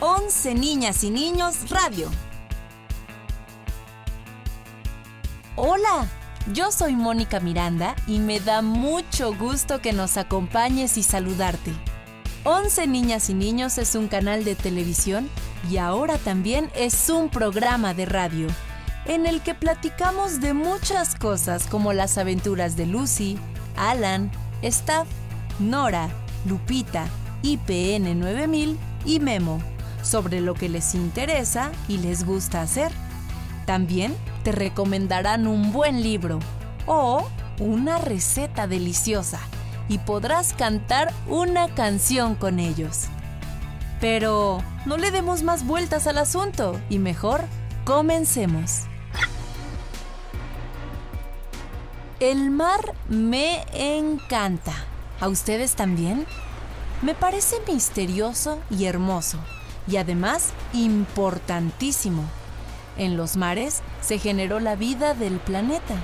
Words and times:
11 0.00 0.54
Niñas 0.54 1.02
y 1.02 1.10
Niños 1.10 1.70
Radio. 1.70 2.08
Hola, 5.56 6.06
yo 6.52 6.70
soy 6.70 6.94
Mónica 6.94 7.40
Miranda 7.40 7.96
y 8.06 8.20
me 8.20 8.38
da 8.38 8.62
mucho 8.62 9.34
gusto 9.34 9.80
que 9.80 9.92
nos 9.92 10.16
acompañes 10.16 10.98
y 10.98 11.02
saludarte. 11.02 11.72
11 12.44 12.86
Niñas 12.86 13.28
y 13.28 13.34
Niños 13.34 13.76
es 13.76 13.96
un 13.96 14.06
canal 14.06 14.44
de 14.44 14.54
televisión 14.54 15.28
y 15.68 15.78
ahora 15.78 16.16
también 16.16 16.70
es 16.76 17.10
un 17.10 17.28
programa 17.28 17.92
de 17.92 18.06
radio, 18.06 18.46
en 19.04 19.26
el 19.26 19.40
que 19.40 19.56
platicamos 19.56 20.40
de 20.40 20.54
muchas 20.54 21.16
cosas 21.16 21.66
como 21.66 21.92
las 21.92 22.18
aventuras 22.18 22.76
de 22.76 22.86
Lucy, 22.86 23.36
Alan, 23.76 24.30
Staff, 24.62 25.08
Nora, 25.58 26.08
Lupita, 26.46 27.08
IPN 27.42 28.20
9000 28.20 28.78
y 29.04 29.18
Memo 29.18 29.60
sobre 30.08 30.40
lo 30.40 30.54
que 30.54 30.68
les 30.68 30.94
interesa 30.94 31.70
y 31.86 31.98
les 31.98 32.24
gusta 32.24 32.62
hacer. 32.62 32.90
También 33.66 34.16
te 34.42 34.52
recomendarán 34.52 35.46
un 35.46 35.72
buen 35.72 36.02
libro 36.02 36.38
o 36.86 37.28
una 37.60 37.98
receta 37.98 38.66
deliciosa 38.66 39.38
y 39.88 39.98
podrás 39.98 40.54
cantar 40.54 41.12
una 41.28 41.74
canción 41.74 42.34
con 42.34 42.58
ellos. 42.58 43.04
Pero 44.00 44.62
no 44.86 44.96
le 44.96 45.10
demos 45.10 45.42
más 45.42 45.66
vueltas 45.66 46.06
al 46.06 46.18
asunto 46.18 46.80
y 46.88 46.98
mejor 46.98 47.42
comencemos. 47.84 48.84
El 52.20 52.50
mar 52.50 52.94
me 53.08 53.64
encanta. 53.74 54.72
¿A 55.20 55.28
ustedes 55.28 55.74
también? 55.74 56.26
Me 57.02 57.14
parece 57.14 57.56
misterioso 57.66 58.58
y 58.70 58.86
hermoso 58.86 59.38
y 59.88 59.96
además 59.96 60.50
importantísimo. 60.72 62.24
En 62.96 63.16
los 63.16 63.36
mares 63.36 63.80
se 64.00 64.18
generó 64.18 64.60
la 64.60 64.76
vida 64.76 65.14
del 65.14 65.38
planeta. 65.38 65.94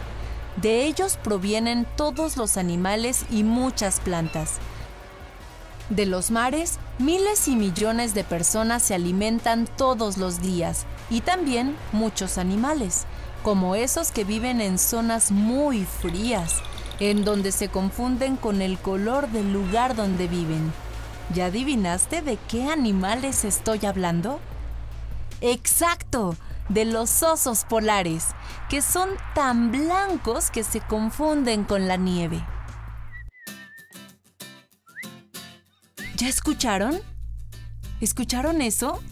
De 0.57 0.85
ellos 0.85 1.19
provienen 1.23 1.87
todos 1.97 2.37
los 2.37 2.57
animales 2.57 3.27
y 3.31 3.43
muchas 3.43 4.01
plantas. 4.01 4.59
De 5.91 6.07
los 6.07 6.31
mares, 6.31 6.79
miles 6.99 7.47
y 7.49 7.57
millones 7.57 8.15
de 8.15 8.25
personas 8.25 8.83
se 8.83 8.95
alimentan 8.95 9.67
todos 9.77 10.17
los 10.17 10.41
días 10.41 10.87
y 11.11 11.21
también 11.21 11.77
muchos 11.93 12.39
animales, 12.39 13.05
como 13.43 13.75
esos 13.75 14.11
que 14.11 14.25
viven 14.25 14.63
en 14.63 14.79
zonas 14.79 15.31
muy 15.31 15.85
frías, 15.85 16.63
en 17.01 17.25
donde 17.25 17.53
se 17.53 17.69
confunden 17.69 18.37
con 18.37 18.63
el 18.63 18.79
color 18.79 19.29
del 19.29 19.53
lugar 19.53 19.95
donde 19.95 20.27
viven. 20.27 20.73
¿Ya 21.33 21.47
adivinaste 21.47 22.23
de 22.23 22.37
qué 22.49 22.71
animales 22.71 23.45
estoy 23.45 23.87
hablando? 23.87 24.41
Exacto, 25.41 26.37
de 26.69 26.85
los 26.85 27.23
osos 27.23 27.65
polares, 27.65 28.27
que 28.69 28.83
son 28.83 29.11
tan 29.35 29.73
blancos 29.73 30.51
que 30.51 30.65
se 30.65 30.81
confunden 30.81 31.65
con 31.65 31.89
la 31.89 31.97
nieve. 31.97 32.45
¿Ya 36.17 36.29
escucharon? 36.29 37.01
¿Escucharon 38.01 38.63
eso? 38.63 39.03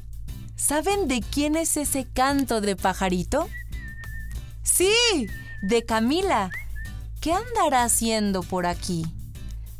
¿Saben 0.54 1.08
de 1.08 1.20
quién 1.20 1.56
es 1.56 1.76
ese 1.76 2.06
canto 2.06 2.60
de 2.60 2.76
pajarito? 2.76 3.48
Sí, 4.62 4.92
de 5.62 5.84
Camila. 5.84 6.50
¿Qué 7.20 7.32
andará 7.32 7.84
haciendo 7.84 8.42
por 8.42 8.66
aquí? 8.66 9.04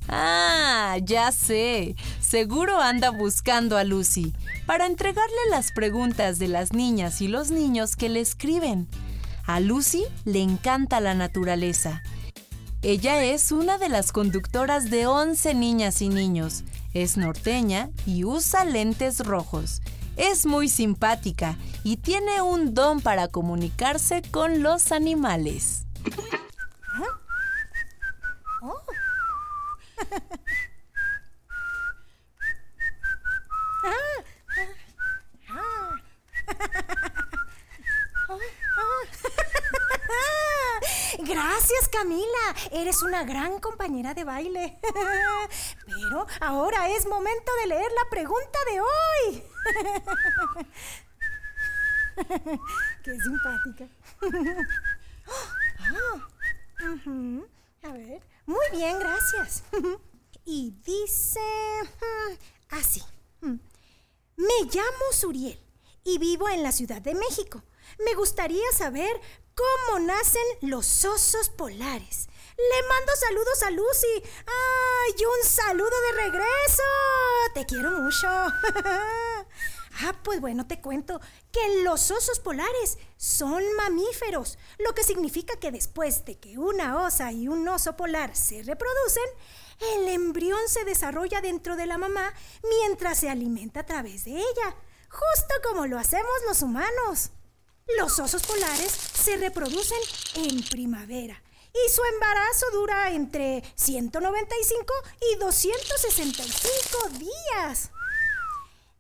Ah, 0.09 0.97
ya 1.03 1.31
sé. 1.33 1.95
Seguro 2.33 2.81
anda 2.81 3.11
buscando 3.11 3.77
a 3.77 3.85
Lucy 3.85 4.33
para 4.65 4.87
entregarle 4.87 5.37
las 5.51 5.71
preguntas 5.71 6.39
de 6.39 6.49
las 6.49 6.73
niñas 6.73 7.21
y 7.21 7.29
los 7.29 7.51
niños 7.51 7.95
que 7.95 8.09
le 8.09 8.21
escriben. 8.21 8.89
A 9.45 9.61
Lucy 9.61 10.07
le 10.25 10.41
encanta 10.41 11.03
la 11.03 11.13
naturaleza. 11.13 12.03
Ella 12.81 13.23
es 13.23 13.53
una 13.53 13.77
de 13.77 13.91
las 13.91 14.13
conductoras 14.13 14.89
de 14.89 15.07
11 15.07 15.53
niñas 15.53 16.01
y 16.01 16.09
niños. 16.09 16.65
Es 16.95 17.19
norteña 17.19 17.91
y 18.07 18.25
usa 18.25 18.65
lentes 18.65 19.19
rojos. 19.19 19.83
Es 20.17 20.47
muy 20.47 20.71
simpática 20.71 21.59
y 21.85 21.99
tiene 21.99 22.41
un 22.41 22.73
don 22.73 23.03
para 23.03 23.29
comunicarse 23.29 24.23
con 24.23 24.63
los 24.63 24.91
animales. 24.91 25.85
Oh. 28.65 28.81
Gracias, 41.33 41.89
Camila. 41.89 42.55
Eres 42.73 43.03
una 43.03 43.25
gran 43.25 43.59
compañera 43.59 44.13
de 44.13 44.25
baile. 44.25 44.79
Pero 45.87 46.27
ahora 46.41 46.91
es 46.91 47.07
momento 47.07 47.51
de 47.63 47.69
leer 47.69 47.91
la 47.93 48.11
pregunta 48.11 48.59
de 48.71 48.81
hoy. 48.83 49.43
Qué 53.03 53.19
simpática. 53.19 53.89
Ah, 55.79 56.29
a 57.85 57.93
ver. 57.93 58.23
Muy 58.47 58.67
bien, 58.73 58.99
gracias. 58.99 59.63
Y 60.45 60.75
dice 60.85 61.41
así. 62.71 63.03
Me 63.41 64.65
llamo 64.65 65.13
Suriel 65.13 65.59
y 66.05 66.19
vivo 66.19 66.49
en 66.49 66.63
la 66.63 66.73
Ciudad 66.73 67.01
de 67.01 67.15
México. 67.15 67.63
Me 68.05 68.15
gustaría 68.15 68.71
saber 68.73 69.21
cómo 69.55 69.99
nacen 70.01 70.43
los 70.61 71.05
osos 71.05 71.49
polares. 71.51 72.29
Le 72.57 72.89
mando 72.89 73.13
saludos 73.17 73.63
a 73.63 73.71
Lucy. 73.71 74.23
¡Ay, 74.47 75.25
un 75.25 75.49
saludo 75.49 75.91
de 75.91 76.23
regreso! 76.23 76.83
Te 77.55 77.67
quiero 77.67 77.91
mucho. 77.91 78.29
ah, 80.01 80.15
pues 80.23 80.41
bueno, 80.41 80.67
te 80.67 80.81
cuento 80.81 81.21
que 81.51 81.83
los 81.83 82.11
osos 82.11 82.41
polares 82.41 82.99
son 83.17 83.63
mamíferos, 83.77 84.59
lo 84.79 84.95
que 84.95 85.03
significa 85.03 85.57
que 85.57 85.73
después 85.73 86.25
de 86.25 86.39
que 86.39 86.59
una 86.59 87.05
osa 87.05 87.33
y 87.33 87.49
un 87.49 87.67
oso 87.69 87.97
polar 87.97 88.37
se 88.37 88.63
reproducen, 88.63 89.25
el 89.95 90.09
embrión 90.09 90.69
se 90.69 90.85
desarrolla 90.85 91.41
dentro 91.41 91.77
de 91.77 91.87
la 91.87 91.99
mamá 91.99 92.33
mientras 92.69 93.19
se 93.19 93.31
alimenta 93.31 93.81
a 93.81 93.87
través 93.87 94.25
de 94.25 94.33
ella, 94.33 94.77
justo 95.09 95.55
como 95.65 95.87
lo 95.87 95.99
hacemos 95.99 96.33
los 96.47 96.63
humanos. 96.63 97.31
Los 97.99 98.19
osos 98.19 98.43
polares 98.43 98.93
se 98.93 99.37
reproducen 99.37 99.99
en 100.37 100.63
primavera 100.65 101.43
y 101.73 101.91
su 101.91 102.03
embarazo 102.05 102.67
dura 102.73 103.13
entre 103.13 103.63
195 103.75 104.95
y 105.33 105.39
265 105.39 107.09
días. 107.19 107.91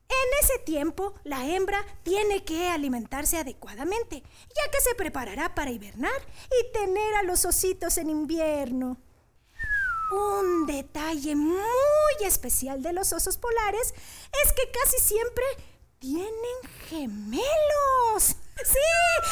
En 0.08 0.44
ese 0.44 0.58
tiempo, 0.58 1.14
la 1.24 1.46
hembra 1.46 1.84
tiene 2.02 2.44
que 2.44 2.68
alimentarse 2.68 3.38
adecuadamente, 3.38 4.22
ya 4.54 4.70
que 4.70 4.80
se 4.80 4.94
preparará 4.94 5.54
para 5.54 5.70
hibernar 5.70 6.12
y 6.60 6.72
tener 6.72 7.14
a 7.14 7.22
los 7.22 7.44
ositos 7.44 7.96
en 7.96 8.10
invierno. 8.10 8.98
Un 10.10 10.66
detalle 10.66 11.34
muy 11.34 11.56
especial 12.20 12.82
de 12.82 12.92
los 12.92 13.14
osos 13.14 13.38
polares 13.38 13.94
es 14.44 14.52
que 14.52 14.70
casi 14.70 14.98
siempre 14.98 15.44
tienen 15.98 16.32
gemelos. 16.90 18.36
¡Sí! 18.64 18.78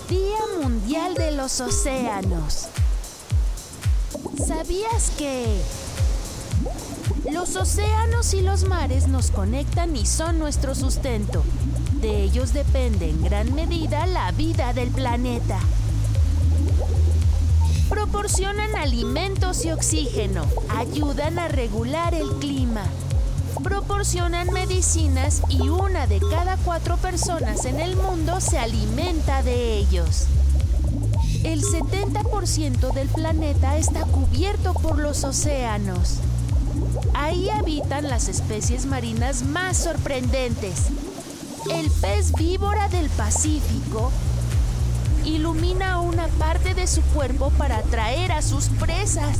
Día 0.08 0.38
Mundial 0.60 1.14
de 1.14 1.30
los 1.32 1.60
Océanos. 1.60 2.68
¿Sabías 4.44 5.12
que 5.16 5.60
los 7.32 7.56
océanos 7.56 8.34
y 8.34 8.42
los 8.42 8.68
mares 8.68 9.08
nos 9.08 9.30
conectan 9.30 9.96
y 9.96 10.06
son 10.06 10.38
nuestro 10.38 10.74
sustento? 10.74 11.42
De 12.00 12.22
ellos 12.22 12.52
depende 12.52 13.10
en 13.10 13.22
gran 13.22 13.54
medida 13.54 14.06
la 14.06 14.30
vida 14.32 14.72
del 14.72 14.90
planeta. 14.90 15.58
Proporcionan 17.88 18.74
alimentos 18.76 19.64
y 19.64 19.72
oxígeno, 19.72 20.44
ayudan 20.76 21.38
a 21.38 21.48
regular 21.48 22.14
el 22.14 22.28
clima, 22.38 22.84
proporcionan 23.62 24.52
medicinas 24.52 25.42
y 25.48 25.68
una 25.68 26.06
de 26.06 26.20
cada 26.20 26.56
cuatro 26.58 26.96
personas 26.96 27.64
en 27.64 27.80
el 27.80 27.96
mundo 27.96 28.40
se 28.40 28.58
alimenta 28.58 29.42
de 29.42 29.78
ellos. 29.78 30.26
El 31.44 31.62
70% 31.62 32.92
del 32.92 33.08
planeta 33.08 33.76
está 33.76 34.00
cubierto 34.04 34.74
por 34.74 34.98
los 34.98 35.22
océanos. 35.22 36.18
Ahí 37.14 37.48
habitan 37.50 38.08
las 38.08 38.28
especies 38.28 38.86
marinas 38.86 39.42
más 39.42 39.76
sorprendentes, 39.76 40.88
el 41.72 41.90
pez 41.90 42.32
víbora 42.32 42.88
del 42.88 43.08
Pacífico 43.10 44.12
ilumina 45.24 46.00
una 46.00 46.28
parte 46.28 46.74
de 46.74 46.86
su 46.86 47.02
cuerpo 47.02 47.50
para 47.58 47.78
atraer 47.78 48.30
a 48.30 48.42
sus 48.42 48.66
presas. 48.68 49.38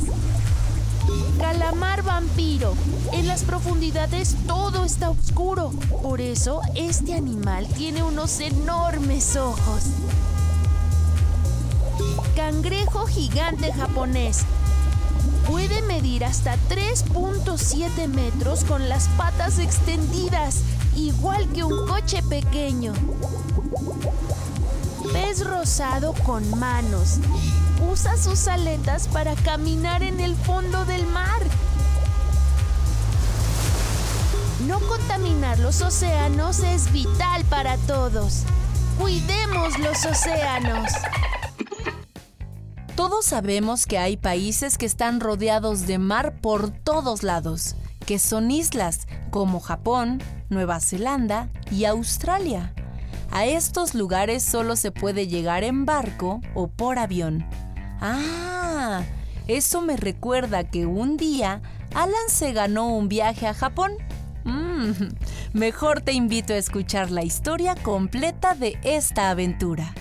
Calamar 1.39 2.03
vampiro. 2.03 2.75
En 3.13 3.29
las 3.29 3.45
profundidades 3.45 4.35
todo 4.47 4.85
está 4.85 5.11
oscuro. 5.11 5.71
Por 6.03 6.21
eso 6.21 6.61
este 6.75 7.15
animal 7.15 7.69
tiene 7.77 8.03
unos 8.03 8.41
enormes 8.41 9.37
ojos. 9.37 9.85
Cangrejo 12.35 13.07
gigante 13.07 13.73
japonés. 13.73 14.45
Puede 15.47 15.81
medir 15.83 16.25
hasta 16.25 16.57
3.7 16.69 18.09
metros 18.09 18.65
con 18.65 18.89
las 18.89 19.07
patas 19.11 19.59
extendidas 19.61 20.63
igual 20.97 21.49
que 21.53 21.63
un 21.63 21.87
coche 21.87 22.23
pequeño. 22.23 22.93
Pez 25.13 25.47
rosado 25.47 26.15
con 26.25 26.59
manos. 26.59 27.19
Usa 27.89 28.17
sus 28.17 28.49
aletas 28.49 29.07
para 29.09 29.37
caminar 29.37 30.03
en 30.03 30.19
el 30.19 30.35
fondo 30.35 30.85
del 30.85 31.07
mar. 31.07 31.41
No 34.67 34.81
contaminar 34.81 35.61
los 35.61 35.81
océanos 35.81 36.59
es 36.61 36.93
vital 36.93 37.45
para 37.45 37.77
todos. 37.79 38.43
Cuidemos 38.99 39.79
los 39.79 40.05
océanos. 40.05 40.91
Todos 42.97 43.27
sabemos 43.27 43.85
que 43.85 43.99
hay 43.99 44.17
países 44.17 44.79
que 44.79 44.87
están 44.87 45.21
rodeados 45.21 45.87
de 45.87 45.99
mar 45.99 46.41
por 46.41 46.71
todos 46.71 47.23
lados, 47.23 47.77
que 48.07 48.19
son 48.19 48.51
islas 48.51 49.07
como 49.31 49.61
Japón, 49.61 50.23
Nueva 50.49 50.81
Zelanda 50.81 51.51
y 51.71 51.85
Australia. 51.85 52.73
A 53.31 53.45
estos 53.45 53.95
lugares 53.95 54.43
solo 54.43 54.77
se 54.77 54.93
puede 54.93 55.29
llegar 55.29 55.63
en 55.63 55.85
barco 55.85 56.41
o 56.55 56.69
por 56.69 56.99
avión. 56.99 57.47
Ah, 58.01 59.03
eso 59.47 59.83
me 59.83 59.99
recuerda 59.99 60.65
que 60.65 60.87
un 60.87 61.19
día 61.19 61.61
Alan 61.93 62.29
se 62.29 62.55
ganó 62.55 62.97
un 62.97 63.09
viaje 63.09 63.47
a 63.47 63.53
Japón. 63.53 63.93
Mm, 64.45 64.93
mejor 65.53 66.01
te 66.01 66.13
invito 66.13 66.55
a 66.55 66.57
escuchar 66.57 67.11
la 67.11 67.25
historia 67.25 67.75
completa 67.75 68.55
de 68.55 68.79
esta 68.83 69.29
aventura. 69.29 69.93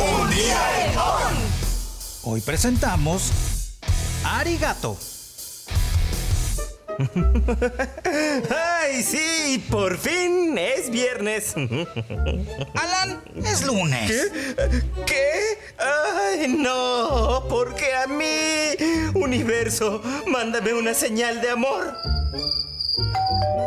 Un 0.00 0.30
día 0.30 0.86
en 0.86 0.98
Hoy 2.22 2.40
presentamos 2.40 3.30
Arigato. 4.24 4.96
¡Ay, 8.50 9.02
sí! 9.02 9.62
¡Por 9.70 9.98
fin 9.98 10.56
es 10.58 10.90
viernes! 10.90 11.54
Alan, 12.74 13.22
es 13.44 13.62
lunes. 13.64 14.10
¿Qué? 14.10 14.82
¿Qué? 15.06 15.58
¡Ay, 15.78 16.48
no! 16.48 17.44
Porque 17.48 17.94
a 17.94 18.06
mí, 18.06 19.14
universo, 19.14 20.02
mándame 20.26 20.74
una 20.74 20.94
señal 20.94 21.40
de 21.40 21.50
amor. 21.50 21.94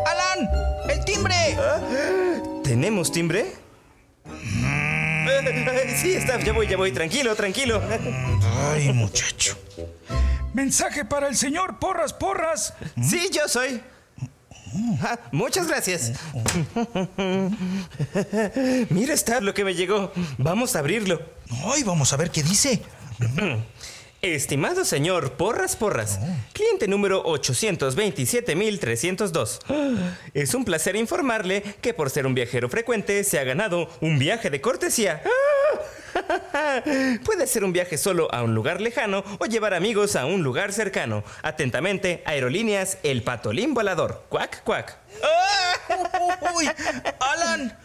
¡Alan! 0.06 0.50
¡El 0.90 1.06
timbre! 1.06 1.36
¿Ah? 1.60 1.80
¿Tenemos 2.64 3.12
timbre? 3.12 3.63
Sí, 5.96 6.14
está, 6.14 6.40
ya 6.40 6.54
voy, 6.54 6.68
ya 6.68 6.78
voy, 6.78 6.92
tranquilo, 6.92 7.36
tranquilo. 7.36 7.82
Ay, 8.72 8.92
muchacho. 8.94 9.58
Mensaje 10.54 11.06
para 11.06 11.28
el 11.28 11.36
señor 11.36 11.80
Porras 11.80 12.14
Porras. 12.14 12.74
Sí, 13.02 13.30
yo 13.32 13.48
soy. 13.48 13.82
Ah, 15.02 15.20
muchas 15.32 15.68
gracias. 15.68 16.14
Mira, 18.90 19.14
está 19.14 19.40
lo 19.40 19.54
que 19.54 19.64
me 19.64 19.76
llegó. 19.76 20.12
Vamos 20.38 20.76
a 20.76 20.80
abrirlo. 20.80 21.22
Ay, 21.66 21.84
vamos 21.84 22.12
a 22.14 22.18
ver 22.18 22.32
qué 22.32 22.44
dice. 22.44 22.82
Estimado 24.24 24.84
señor 24.86 25.34
Porras 25.34 25.76
Porras, 25.76 26.18
cliente 26.54 26.88
número 26.88 27.26
827.302. 27.26 29.60
Es 30.34 30.54
un 30.54 30.64
placer 30.64 30.96
informarle 30.96 31.62
que 31.82 31.94
por 31.94 32.10
ser 32.10 32.26
un 32.26 32.34
viajero 32.34 32.70
frecuente 32.70 33.26
se 33.26 33.38
ha 33.38 33.44
ganado 33.44 33.90
un 34.00 34.20
viaje 34.20 34.50
de 34.50 34.62
cortesía. 34.62 35.22
Puede 37.26 37.48
ser 37.48 37.66
un 37.66 37.74
viaje 37.74 37.98
solo 37.98 38.34
a 38.34 38.44
un 38.44 38.56
lugar 38.56 38.80
lejano 38.80 39.26
o 39.40 39.46
llevar 39.46 39.74
amigos 39.74 40.16
a 40.16 40.26
un 40.26 40.42
lugar 40.42 40.72
cercano. 40.72 41.26
Atentamente, 41.42 42.24
Aerolíneas 42.26 43.00
El 43.04 43.24
Patolín 43.24 43.74
Volador. 43.74 44.24
Cuac, 44.30 44.64
cuac. 44.64 45.00
¡Uy! 46.56 46.70
¡Alan! 47.20 47.78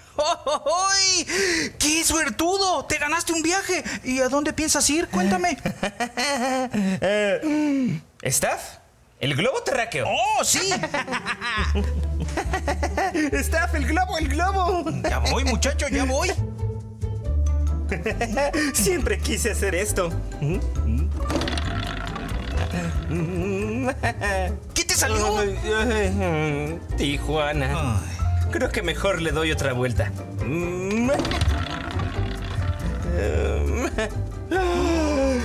¡Qué 1.78 2.04
suertudo! 2.04 2.84
¡Te 2.84 2.98
ganaste 2.98 3.32
un 3.32 3.42
viaje! 3.42 3.82
¿Y 4.04 4.20
a 4.20 4.28
dónde 4.28 4.52
piensas 4.52 4.88
ir? 4.90 5.08
Cuéntame. 5.08 5.56
¿Staff? 8.22 8.78
El 9.20 9.34
globo 9.34 9.60
terráqueo. 9.62 10.06
¡Oh, 10.08 10.44
sí! 10.44 10.70
Staff, 13.32 13.74
el 13.74 13.86
globo, 13.86 14.18
el 14.18 14.28
globo. 14.28 14.84
Ya 15.02 15.18
voy, 15.18 15.44
muchacho, 15.44 15.88
ya 15.88 16.04
voy. 16.04 16.30
Siempre 18.74 19.18
quise 19.18 19.52
hacer 19.52 19.74
esto. 19.74 20.12
¿Qué 24.74 24.84
te 24.84 24.94
salió? 24.94 25.42
Tijuana. 26.96 28.00
Creo 28.50 28.70
que 28.70 28.82
mejor 28.82 29.20
le 29.20 29.30
doy 29.32 29.52
otra 29.52 29.72
vuelta. 29.72 30.10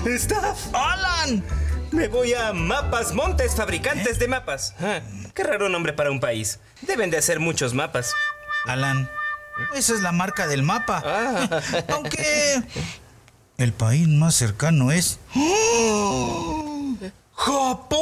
¡Staff! 0.06 0.74
¡Alan! 0.74 1.44
Me 1.92 2.08
voy 2.08 2.34
a 2.34 2.54
Mapas 2.54 3.14
Montes, 3.14 3.56
fabricantes 3.56 4.18
de 4.20 4.28
mapas. 4.28 4.74
Ah, 4.80 5.00
qué 5.34 5.44
raro 5.44 5.70
nombre 5.70 5.94
para 5.94 6.10
un 6.12 6.20
país. 6.20 6.60
Deben 6.82 7.12
de 7.12 7.18
hacer 7.18 7.40
muchos 7.40 7.74
mapas. 7.74 8.14
Alan, 8.66 9.10
esa 9.76 9.94
es 9.94 10.02
la 10.02 10.12
marca 10.12 10.48
del 10.48 10.64
mapa. 10.64 11.04
Aunque 11.90 12.64
el 13.58 13.74
país 13.74 14.08
más 14.08 14.36
cercano 14.36 14.92
es 14.92 15.20
¡Japón! 17.36 18.00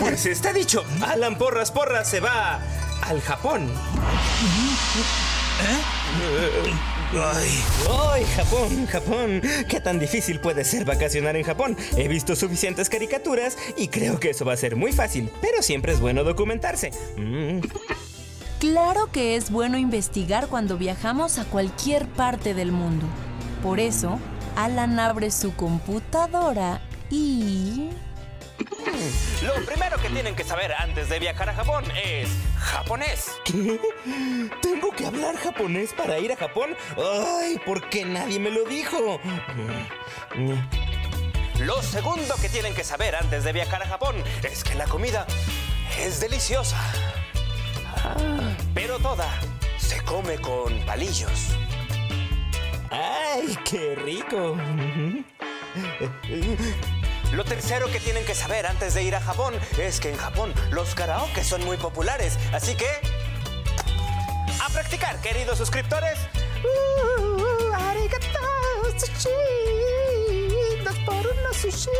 Pues 0.00 0.26
está 0.26 0.52
dicho. 0.52 0.84
Alan 1.06 1.36
Porras 1.36 1.70
Porras 1.70 2.08
se 2.08 2.20
va 2.20 2.58
al 3.02 3.20
Japón. 3.20 3.68
Ay. 7.12 7.50
¡Ay, 8.12 8.24
Japón, 8.36 8.86
Japón! 8.86 9.42
¿Qué 9.68 9.80
tan 9.80 9.98
difícil 9.98 10.40
puede 10.40 10.64
ser 10.64 10.84
vacacionar 10.84 11.36
en 11.36 11.44
Japón? 11.44 11.76
He 11.96 12.08
visto 12.08 12.34
suficientes 12.34 12.88
caricaturas 12.88 13.56
y 13.76 13.88
creo 13.88 14.18
que 14.18 14.30
eso 14.30 14.44
va 14.44 14.54
a 14.54 14.56
ser 14.56 14.74
muy 14.74 14.92
fácil, 14.92 15.30
pero 15.40 15.62
siempre 15.62 15.92
es 15.92 16.00
bueno 16.00 16.24
documentarse. 16.24 16.90
Mm. 17.16 17.60
Claro 18.58 19.10
que 19.12 19.36
es 19.36 19.50
bueno 19.50 19.78
investigar 19.78 20.48
cuando 20.48 20.78
viajamos 20.78 21.38
a 21.38 21.44
cualquier 21.44 22.08
parte 22.08 22.54
del 22.54 22.72
mundo. 22.72 23.06
Por 23.62 23.78
eso, 23.78 24.18
Alan 24.56 24.98
abre 24.98 25.30
su 25.30 25.54
computadora 25.54 26.80
y... 27.10 27.90
Lo 29.42 29.54
primero 29.64 29.98
que 29.98 30.08
tienen 30.08 30.34
que 30.34 30.44
saber 30.44 30.72
antes 30.72 31.08
de 31.08 31.18
viajar 31.18 31.48
a 31.50 31.54
Japón 31.54 31.84
es 32.02 32.28
japonés. 32.58 33.32
¿Qué? 33.44 33.78
¿Tengo 34.62 34.90
que 34.90 35.06
hablar 35.06 35.36
japonés 35.36 35.92
para 35.92 36.18
ir 36.18 36.32
a 36.32 36.36
Japón? 36.36 36.76
Ay, 36.96 37.58
¿por 37.64 37.88
qué 37.88 38.04
nadie 38.04 38.38
me 38.38 38.50
lo 38.50 38.64
dijo? 38.64 39.20
Lo 41.60 41.82
segundo 41.82 42.34
que 42.40 42.48
tienen 42.48 42.74
que 42.74 42.84
saber 42.84 43.14
antes 43.16 43.44
de 43.44 43.52
viajar 43.52 43.82
a 43.82 43.86
Japón 43.86 44.16
es 44.42 44.64
que 44.64 44.74
la 44.74 44.86
comida 44.86 45.26
es 45.98 46.20
deliciosa. 46.20 46.78
Pero 48.74 48.98
toda 48.98 49.28
se 49.78 50.02
come 50.02 50.36
con 50.38 50.78
palillos. 50.86 51.48
¡Ay, 52.90 53.56
qué 53.64 53.94
rico! 53.96 54.56
Lo 57.32 57.44
tercero 57.44 57.90
que 57.90 58.00
tienen 58.00 58.24
que 58.24 58.34
saber 58.34 58.66
antes 58.66 58.94
de 58.94 59.02
ir 59.02 59.14
a 59.14 59.20
Japón 59.20 59.54
es 59.78 60.00
que 60.00 60.10
en 60.10 60.16
Japón 60.16 60.54
los 60.70 60.94
karaoke 60.94 61.44
son 61.44 61.64
muy 61.64 61.76
populares. 61.76 62.38
Así 62.52 62.74
que... 62.74 62.86
¡A 64.64 64.68
practicar, 64.70 65.20
queridos 65.20 65.58
suscriptores! 65.58 66.18
Uh, 66.64 67.72
arigato, 67.74 68.40
sushi, 68.96 69.28
dos 70.84 70.96
por 71.04 71.16
uno 71.16 71.52
sushi. 71.52 71.90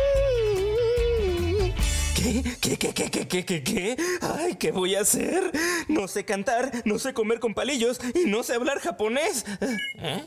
¿Qué? 2.15 2.43
¿Qué, 2.59 2.77
qué, 2.77 2.93
qué, 2.93 3.11
qué, 3.11 3.27
qué, 3.27 3.45
qué, 3.45 3.63
qué? 3.63 3.97
Ay, 4.21 4.55
¿qué 4.55 4.71
voy 4.71 4.95
a 4.95 5.01
hacer? 5.01 5.51
No 5.87 6.07
sé 6.07 6.25
cantar, 6.25 6.71
no 6.83 6.97
sé 6.99 7.13
comer 7.13 7.39
con 7.39 7.53
palillos 7.53 7.99
y 8.15 8.25
no 8.25 8.43
sé 8.43 8.55
hablar 8.55 8.79
japonés. 8.79 9.45
¿Eh? 9.99 10.25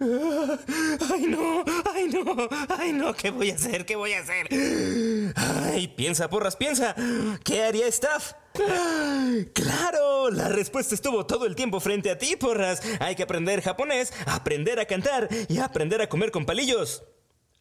Ay, 1.10 1.26
no, 1.26 1.64
ay, 1.92 2.08
no, 2.08 2.48
ay, 2.68 2.92
no, 2.92 3.12
¿qué 3.14 3.30
voy 3.30 3.50
a 3.50 3.56
hacer? 3.56 3.84
¿Qué 3.84 3.96
voy 3.96 4.12
a 4.12 4.20
hacer? 4.20 4.46
Ay, 5.34 5.88
piensa, 5.88 6.30
porras, 6.30 6.54
piensa. 6.54 6.94
¿Qué 7.42 7.64
haría 7.64 7.88
Staff? 7.88 8.34
Claro, 9.52 10.30
la 10.30 10.48
respuesta 10.50 10.94
estuvo 10.94 11.26
todo 11.26 11.46
el 11.46 11.56
tiempo 11.56 11.80
frente 11.80 12.10
a 12.10 12.18
ti, 12.18 12.36
porras. 12.36 12.80
Hay 13.00 13.16
que 13.16 13.24
aprender 13.24 13.60
japonés, 13.60 14.12
aprender 14.26 14.78
a 14.78 14.84
cantar 14.84 15.28
y 15.48 15.58
aprender 15.58 16.00
a 16.00 16.08
comer 16.08 16.30
con 16.30 16.46
palillos. 16.46 17.02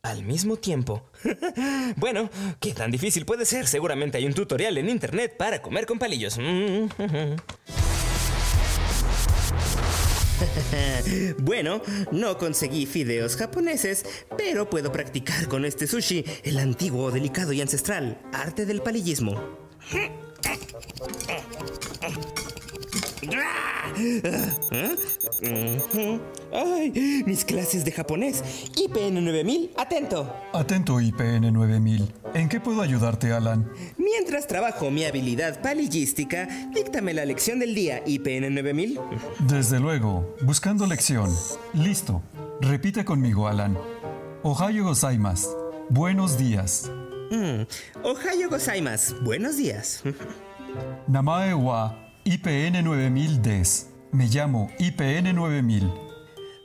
Al 0.03 0.23
mismo 0.23 0.57
tiempo. 0.57 1.09
bueno, 1.95 2.29
¿qué 2.59 2.71
tan 2.71 2.91
difícil 2.91 3.25
puede 3.25 3.45
ser? 3.45 3.67
Seguramente 3.67 4.19
hay 4.19 4.27
un 4.27 4.33
tutorial 4.33 4.77
en 4.77 4.89
internet 4.89 5.35
para 5.37 5.63
comer 5.63 5.87
con 5.87 5.97
palillos. 5.97 6.37
bueno, 11.39 11.81
no 12.11 12.37
conseguí 12.37 12.85
fideos 12.85 13.35
japoneses, 13.35 14.05
pero 14.37 14.69
puedo 14.69 14.91
practicar 14.91 15.47
con 15.47 15.65
este 15.65 15.87
sushi 15.87 16.23
el 16.43 16.59
antiguo, 16.59 17.11
delicado 17.11 17.53
y 17.53 17.61
ancestral 17.61 18.19
arte 18.33 18.65
del 18.65 18.81
palillismo. 18.81 19.67
¡Ay! 26.53 27.23
Mis 27.25 27.45
clases 27.45 27.83
de 27.83 27.91
japonés. 27.91 28.43
IPN 28.75 29.23
9000, 29.25 29.71
atento. 29.77 30.33
Atento, 30.53 31.01
IPN 31.01 31.51
9000. 31.51 32.13
¿En 32.33 32.49
qué 32.49 32.59
puedo 32.59 32.81
ayudarte, 32.81 33.31
Alan? 33.31 33.71
Mientras 33.97 34.47
trabajo 34.47 34.91
mi 34.91 35.05
habilidad 35.05 35.61
palillística, 35.61 36.47
díctame 36.73 37.13
la 37.13 37.25
lección 37.25 37.59
del 37.59 37.73
día, 37.73 38.03
IPN 38.05 38.53
9000. 38.53 38.99
Desde 39.39 39.79
luego. 39.79 40.35
Buscando 40.41 40.85
lección. 40.85 41.33
Listo. 41.73 42.21
Repite 42.61 43.05
conmigo, 43.05 43.47
Alan. 43.47 43.77
Ohio 44.43 44.85
gozaimasu. 44.85 45.49
Buenos 45.89 46.37
días. 46.37 46.91
Mm. 47.31 47.63
Ohio 48.03 48.49
gozaimasu. 48.49 49.15
Buenos 49.21 49.57
días. 49.57 50.03
Namae 51.07 51.53
wa 51.53 52.06
IPN 52.31 52.83
9000 52.83 53.41
des. 53.41 53.87
Me 54.11 54.27
llamo 54.27 54.69
IPN 54.79 55.33
9000. 55.33 55.89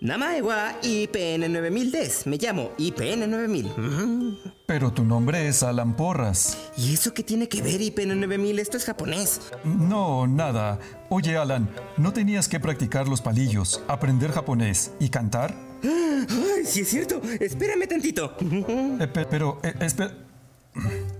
Namae 0.01 0.43
wa 0.43 0.73
IPN 0.83 1.53
9000 1.53 1.93
des. 1.93 2.27
Me 2.27 2.37
llamo 2.37 2.73
IPN 2.79 3.31
9000. 3.31 4.39
Pero 4.67 4.93
tu 4.93 5.05
nombre 5.05 5.47
es 5.47 5.63
Alan 5.63 5.95
Porras. 5.95 6.59
¿Y 6.77 6.95
eso 6.95 7.15
qué 7.15 7.23
tiene 7.23 7.49
que 7.49 7.63
ver 7.63 7.81
IPN 7.81 8.19
9000? 8.19 8.59
Esto 8.59 8.77
es 8.77 8.85
japonés. 8.85 9.41
No, 9.63 10.27
nada. 10.27 10.81
Oye, 11.11 11.37
Alan, 11.37 11.71
¿no 11.97 12.13
tenías 12.13 12.49
que 12.49 12.59
practicar 12.59 13.07
los 13.07 13.21
palillos, 13.21 13.85
aprender 13.87 14.33
japonés 14.33 14.91
y 14.99 15.11
cantar? 15.11 15.55
Ay, 15.85 16.65
sí 16.65 16.81
es 16.81 16.89
cierto. 16.89 17.23
Espérame 17.39 17.87
tantito. 17.87 18.35
Eh, 18.41 19.07
pe- 19.07 19.27
pero, 19.27 19.61
eh, 19.63 19.75
espera. 19.81 20.13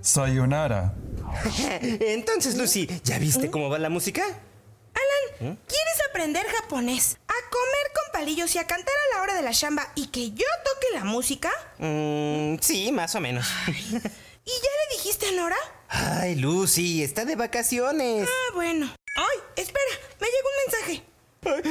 Sayonara. 0.01 0.95
Entonces, 1.83 2.57
Lucy, 2.57 2.89
¿ya 3.05 3.19
viste 3.19 3.51
cómo 3.51 3.69
va 3.69 3.79
la 3.79 3.89
música? 3.89 4.23
Alan, 4.25 5.59
¿quieres 5.67 5.99
aprender 6.11 6.47
japonés? 6.47 7.19
¿A 7.27 7.51
comer 7.51 7.93
con 7.95 8.13
palillos 8.21 8.55
y 8.55 8.59
a 8.59 8.67
cantar 8.67 8.95
a 8.95 9.17
la 9.17 9.23
hora 9.23 9.35
de 9.35 9.43
la 9.43 9.53
chamba 9.53 9.91
y 9.95 10.09
que 10.09 10.31
yo 10.31 10.47
toque 10.65 10.87
la 10.95 11.05
música? 11.05 11.51
Mm, 11.79 12.57
sí, 12.61 12.93
más 12.93 13.15
o 13.15 13.21
menos. 13.21 13.47
¿Y 13.69 14.51
ya 14.51 14.71
le 14.91 14.97
dijiste 14.97 15.29
a 15.29 15.33
Nora? 15.33 15.57
Ay, 15.89 16.35
Lucy, 16.35 17.03
está 17.03 17.25
de 17.25 17.37
vacaciones. 17.37 18.29
Ah, 18.29 18.53
bueno. 18.55 18.93
Ay, 19.15 19.39
espera, 19.57 19.95
me 20.21 20.27
llegó 20.27 20.49
un 20.49 20.57
mensaje. 20.65 21.03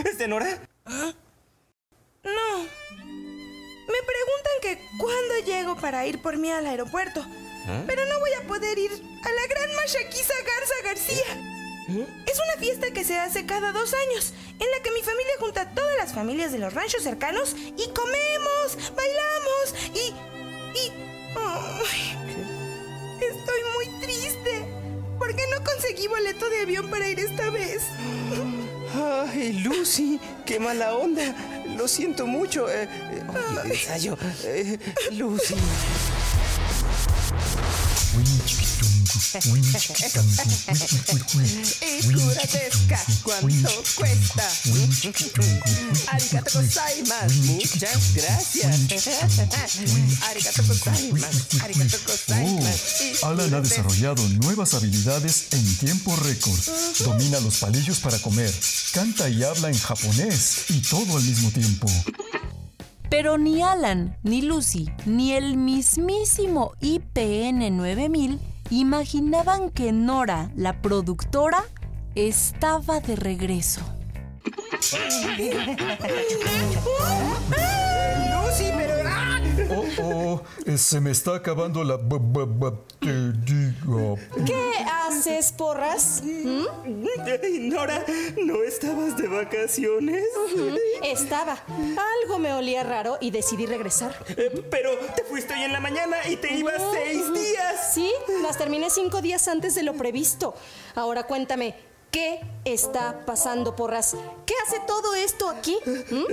¿Es 0.09 0.17
de 0.17 0.27
Nora? 0.27 0.59
No. 0.85 2.57
Me 3.87 3.99
preguntan 4.03 4.53
que 4.61 4.79
cuándo 4.97 5.39
llego 5.45 5.75
para 5.75 6.05
ir 6.05 6.21
por 6.21 6.37
mí 6.37 6.49
al 6.49 6.65
aeropuerto. 6.65 7.25
Pero 7.65 8.05
no 8.05 8.19
voy 8.19 8.31
a 8.33 8.47
poder 8.47 8.77
ir 8.77 8.91
a 8.91 9.31
la 9.31 9.47
gran 9.47 9.75
Mashaquisa 9.75 10.33
Garza 10.45 10.75
García. 10.83 11.51
Es 11.87 12.37
una 12.37 12.59
fiesta 12.59 12.91
que 12.91 13.03
se 13.03 13.19
hace 13.19 13.45
cada 13.45 13.71
dos 13.73 13.93
años, 13.93 14.33
en 14.59 14.71
la 14.71 14.83
que 14.83 14.91
mi 14.91 15.01
familia 15.01 15.33
junta 15.39 15.61
a 15.61 15.69
todas 15.71 15.97
las 15.97 16.13
familias 16.13 16.51
de 16.51 16.59
los 16.59 16.73
ranchos 16.73 17.03
cercanos 17.03 17.53
y 17.53 17.89
comemos, 17.89 18.93
bailamos 18.95 19.75
y... 19.93 20.13
y... 20.79 20.91
ay, 21.35 22.17
estoy 23.19 23.61
muy 23.75 24.01
triste, 24.01 24.65
porque 25.19 25.43
no 25.51 25.63
conseguí 25.65 26.07
boleto 26.07 26.49
de 26.49 26.61
avión 26.61 26.89
para 26.89 27.09
ir 27.09 27.19
esta 27.19 27.49
vez. 27.49 27.83
Ay, 28.93 29.53
Lucy, 29.63 30.19
qué 30.45 30.59
mala 30.59 30.95
onda. 30.95 31.35
Lo 31.77 31.87
siento 31.87 32.25
mucho. 32.27 32.69
Eh, 32.69 32.83
eh, 32.83 33.23
oye, 33.29 33.73
ensayo. 33.73 34.17
Eh, 41.81 42.01
Lucy. 42.09 42.51
¿Cuánto 43.23 43.83
cuesta? 43.95 44.49
Arigato 46.07 46.59
gozaimasu. 46.59 47.41
Muchas 47.43 48.13
gracias. 48.13 48.75
Arigato 50.29 50.63
gozaimasu. 50.67 51.59
Arigato 51.63 51.97
gozaimasu. 52.05 53.25
Alan 53.25 53.53
ha 53.53 53.61
desarrollado 53.61 54.27
nuevas 54.43 54.73
habilidades 54.73 55.47
en 55.51 55.77
tiempo 55.77 56.13
récord. 56.17 56.59
Domina 56.99 57.39
los 57.39 57.59
palillos 57.59 57.99
para 57.99 58.19
comer, 58.19 58.53
canta 58.91 59.29
y 59.29 59.43
habla 59.43 59.69
en 59.69 59.79
japonés 59.79 60.65
y 60.69 60.81
todo 60.81 61.17
al 61.17 61.23
mismo 61.23 61.49
tiempo. 61.51 61.87
Pero 63.11 63.37
ni 63.37 63.61
Alan, 63.61 64.17
ni 64.23 64.41
Lucy, 64.41 64.89
ni 65.05 65.33
el 65.33 65.57
mismísimo 65.57 66.71
IPN 66.79 67.75
9000 67.75 68.39
imaginaban 68.69 69.69
que 69.69 69.91
Nora, 69.91 70.49
la 70.55 70.81
productora, 70.81 71.65
estaba 72.15 73.01
de 73.01 73.17
regreso. 73.17 73.81
Pero. 77.49 79.20
Oh, 79.69 79.85
oh, 80.03 80.41
eh, 80.65 80.77
se 80.77 80.99
me 80.99 81.11
está 81.11 81.35
acabando 81.35 81.83
la 81.83 81.97
b- 81.97 82.17
b- 82.19 82.45
batería. 82.47 84.15
¿Qué 84.45 84.85
haces, 85.07 85.51
porras? 85.51 86.21
Ay, 86.23 87.69
Nora, 87.69 88.03
¿no 88.43 88.63
estabas 88.63 89.17
de 89.17 89.27
vacaciones? 89.27 90.23
Estaba. 91.03 91.57
Algo 92.23 92.39
me 92.39 92.53
olía 92.53 92.83
raro 92.83 93.17
y 93.21 93.31
decidí 93.31 93.65
regresar. 93.65 94.15
Eh, 94.37 94.63
pero 94.69 94.91
te 95.15 95.23
fuiste 95.23 95.53
hoy 95.53 95.61
en 95.63 95.73
la 95.73 95.79
mañana 95.79 96.17
y 96.29 96.37
te 96.37 96.53
ibas 96.55 96.81
seis 96.93 97.33
días. 97.33 97.93
Sí, 97.93 98.11
las 98.41 98.57
terminé 98.57 98.89
cinco 98.89 99.21
días 99.21 99.47
antes 99.47 99.75
de 99.75 99.83
lo 99.83 99.93
previsto. 99.93 100.53
Ahora 100.95 101.23
cuéntame, 101.23 101.75
¿qué 102.11 102.41
está 102.65 103.25
pasando, 103.25 103.75
porras? 103.75 104.15
¿Qué 104.45 104.53
hace 104.67 104.79
todo 104.85 105.15
esto 105.15 105.49
aquí? 105.49 105.77
¿Mm? 105.85 106.25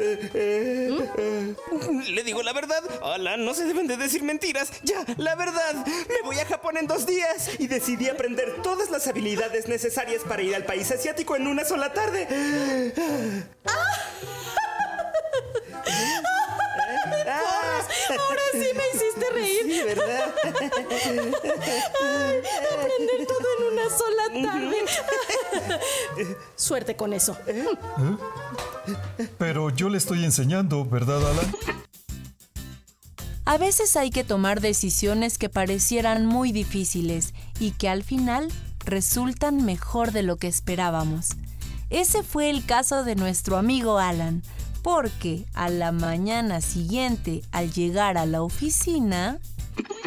Le 2.11 2.23
digo 2.25 2.43
la 2.43 2.53
verdad. 2.53 2.83
Alan, 3.03 3.45
no 3.45 3.55
se 3.55 3.65
deben 3.65 3.87
de 3.87 3.97
decir 3.97 4.23
mentiras. 4.23 4.71
Ya, 4.83 5.05
la 5.17 5.37
verdad. 5.37 5.87
Me 5.87 6.23
voy 6.25 6.39
a 6.39 6.45
Japón 6.45 6.77
en 6.77 6.87
dos 6.87 7.07
días 7.07 7.51
y 7.59 7.69
decidí 7.69 8.09
aprender 8.09 8.61
todas 8.63 8.91
las 8.91 9.07
habilidades 9.07 9.69
necesarias 9.69 10.23
para 10.29 10.43
ir 10.43 10.55
al 10.55 10.65
país 10.65 10.91
asiático 10.91 11.37
en 11.37 11.47
una 11.47 11.65
sola 11.65 11.93
tarde. 11.93 12.27
Ahora 18.19 18.43
sí 18.53 18.67
me 18.75 18.89
hiciste 18.95 19.31
reír. 19.33 19.63
Sí, 19.65 19.83
¿verdad? 19.83 20.35
Aprender 22.73 23.27
todo 23.27 23.58
una 23.89 23.97
sola 23.97 24.53
tarde. 24.53 24.77
Suerte 26.57 26.97
con 26.97 27.13
eso. 27.13 27.37
Pero 29.39 29.71
yo 29.71 29.89
le 29.89 29.99
estoy 29.99 30.25
enseñando, 30.25 30.85
¿verdad, 30.85 31.19
Alan? 31.31 31.55
A 33.45 33.57
veces 33.57 33.97
hay 33.97 34.11
que 34.11 34.25
tomar 34.25 34.61
decisiones 34.61 35.39
que 35.39 35.49
parecieran 35.49 36.27
muy 36.27 36.53
difíciles 36.53 37.33
y 37.59 37.71
que 37.71 37.89
al 37.89 38.05
final 38.05 38.49
resultan 38.85 39.65
mejor 39.65 40.13
de 40.13 40.23
lo 40.23 40.37
que 40.37 40.49
esperábamos. 40.49 41.29
Ese 41.89 42.23
fue 42.23 42.51
el 42.51 42.67
caso 42.67 43.05
de 43.05 43.15
nuestro 43.15 43.57
amigo 43.57 43.99
Alan, 43.99 44.43
porque 44.83 45.47
a 45.55 45.71
la 45.71 45.93
mañana 45.93 46.61
siguiente, 46.61 47.43
al 47.51 47.73
llegar 47.73 48.19
a 48.19 48.27
la 48.27 48.43
oficina, 48.43 49.39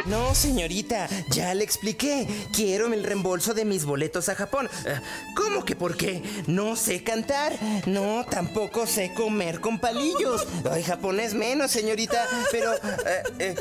No, 0.06 0.34
señorita, 0.36 1.08
ya 1.30 1.54
le 1.54 1.64
expliqué. 1.64 2.28
Quiero 2.54 2.92
el 2.92 3.04
reembolso 3.04 3.54
de 3.54 3.66
mis 3.66 3.86
boletos 3.86 4.30
a 4.30 4.36
Japón. 4.36 4.70
Eh, 4.86 5.00
¿Cómo 5.36 5.64
que 5.64 5.76
por 5.76 5.96
qué? 5.96 6.22
No 6.48 6.76
sé 6.76 7.04
cantar. 7.04 7.54
No, 7.86 8.26
tampoco 8.26 8.88
sé 8.88 9.14
comer 9.14 9.60
con 9.62 9.80
palillos. 9.80 10.46
Ay, 10.70 10.84
japonés 10.84 11.34
menos, 11.34 11.72
señorita. 11.72 12.28
Pero, 12.52 12.74
eh, 12.74 13.24
eh, 13.40 13.56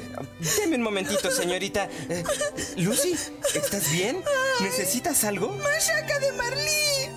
deme 0.58 0.76
un 0.76 0.82
momentito, 0.82 1.30
señorita. 1.30 1.88
Eh, 2.08 2.24
Lucy, 2.76 3.14
¿estás 3.54 3.90
bien? 3.92 4.22
¿Necesitas 4.60 5.24
algo? 5.24 5.48
¡Machaca 5.50 6.18
de 6.18 6.32
Marlín! 6.32 6.70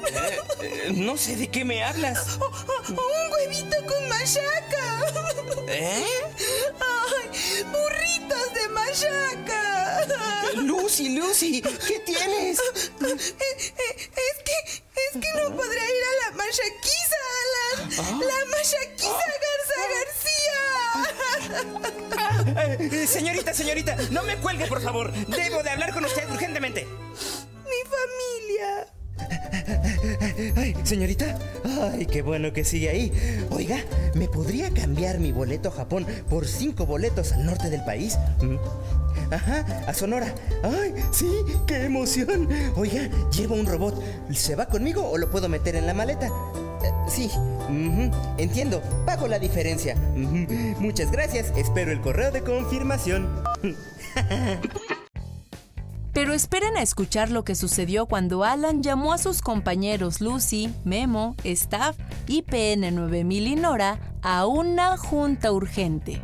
Eh, 0.05 0.37
eh, 0.61 0.91
no 0.93 1.17
sé 1.17 1.35
de 1.35 1.47
qué 1.47 1.65
me 1.65 1.83
hablas. 1.83 2.37
¡Un 2.89 2.97
huevito 3.31 3.77
con 3.87 4.09
machaca! 4.09 5.05
¿Eh? 5.67 6.05
¡Ay! 8.93 9.01
¡Burritos 9.01 9.01
de 9.01 9.09
machaca! 9.09 10.61
Lucy, 10.61 11.09
Lucy, 11.17 11.61
¿qué 11.61 11.99
tienes? 12.05 12.59
Eh, 12.59 12.63
eh, 13.01 13.95
Es 13.97 14.37
que, 14.43 14.57
es 14.73 15.13
que 15.13 15.29
no 15.41 15.55
podré 15.55 15.79
ir 15.81 16.03
a 16.03 16.13
la 16.29 16.37
machaquiza, 16.37 17.19
Alan. 17.41 17.89
La 18.19 18.39
machaquiza 18.51 19.25
Garza 19.43 19.79
García. 19.95 20.61
Eh, 22.79 23.07
señorita, 23.07 23.53
señorita, 23.53 23.95
no 24.11 24.23
me 24.23 24.37
cuelgue, 24.37 24.67
por 24.67 24.81
favor. 24.81 25.11
Debo 25.11 25.63
de 25.63 25.69
hablar 25.69 25.93
con 25.93 26.05
usted 26.05 26.29
urgentemente. 26.29 26.85
Mi 26.85 27.81
familia. 27.89 28.87
Ay, 30.55 30.75
señorita. 30.83 31.37
Ay, 31.63 32.05
qué 32.05 32.21
bueno 32.21 32.53
que 32.53 32.63
sigue 32.63 32.89
ahí. 32.89 33.11
Oiga, 33.49 33.77
¿me 34.15 34.27
podría 34.27 34.69
cambiar 34.71 35.19
mi 35.19 35.31
boleto 35.31 35.69
a 35.69 35.71
Japón 35.71 36.05
por 36.29 36.47
cinco 36.47 36.85
boletos 36.85 37.31
al 37.33 37.45
norte 37.45 37.69
del 37.69 37.83
país? 37.83 38.17
Mm. 38.41 38.57
Ajá, 39.33 39.65
a 39.87 39.93
Sonora. 39.93 40.33
Ay, 40.63 40.93
sí, 41.11 41.29
qué 41.67 41.85
emoción. 41.85 42.47
Oiga, 42.75 43.09
llevo 43.31 43.55
un 43.55 43.65
robot. 43.65 44.01
¿Se 44.31 44.55
va 44.55 44.67
conmigo 44.67 45.09
o 45.09 45.17
lo 45.17 45.29
puedo 45.29 45.49
meter 45.49 45.75
en 45.75 45.87
la 45.87 45.93
maleta? 45.93 46.27
Eh, 46.27 46.91
sí, 47.07 47.31
entiendo. 48.37 48.81
Pago 49.05 49.27
la 49.27 49.39
diferencia. 49.39 49.95
Muchas 50.79 51.11
gracias. 51.11 51.51
Espero 51.55 51.91
el 51.91 52.01
correo 52.01 52.31
de 52.31 52.41
confirmación. 52.41 53.43
Pero 56.33 56.41
esperen 56.41 56.77
a 56.77 56.81
escuchar 56.81 57.29
lo 57.29 57.43
que 57.43 57.53
sucedió 57.53 58.07
cuando 58.07 58.43
Alan 58.43 58.81
llamó 58.81 59.13
a 59.13 59.19
sus 59.19 59.43
compañeros 59.43 60.19
Lucy, 60.19 60.73
Memo, 60.83 61.35
Staff 61.43 61.95
y 62.25 62.41
PN9000 62.41 63.47
y 63.49 63.55
Nora 63.55 63.99
a 64.23 64.47
una 64.47 64.97
junta 64.97 65.51
urgente. 65.51 66.23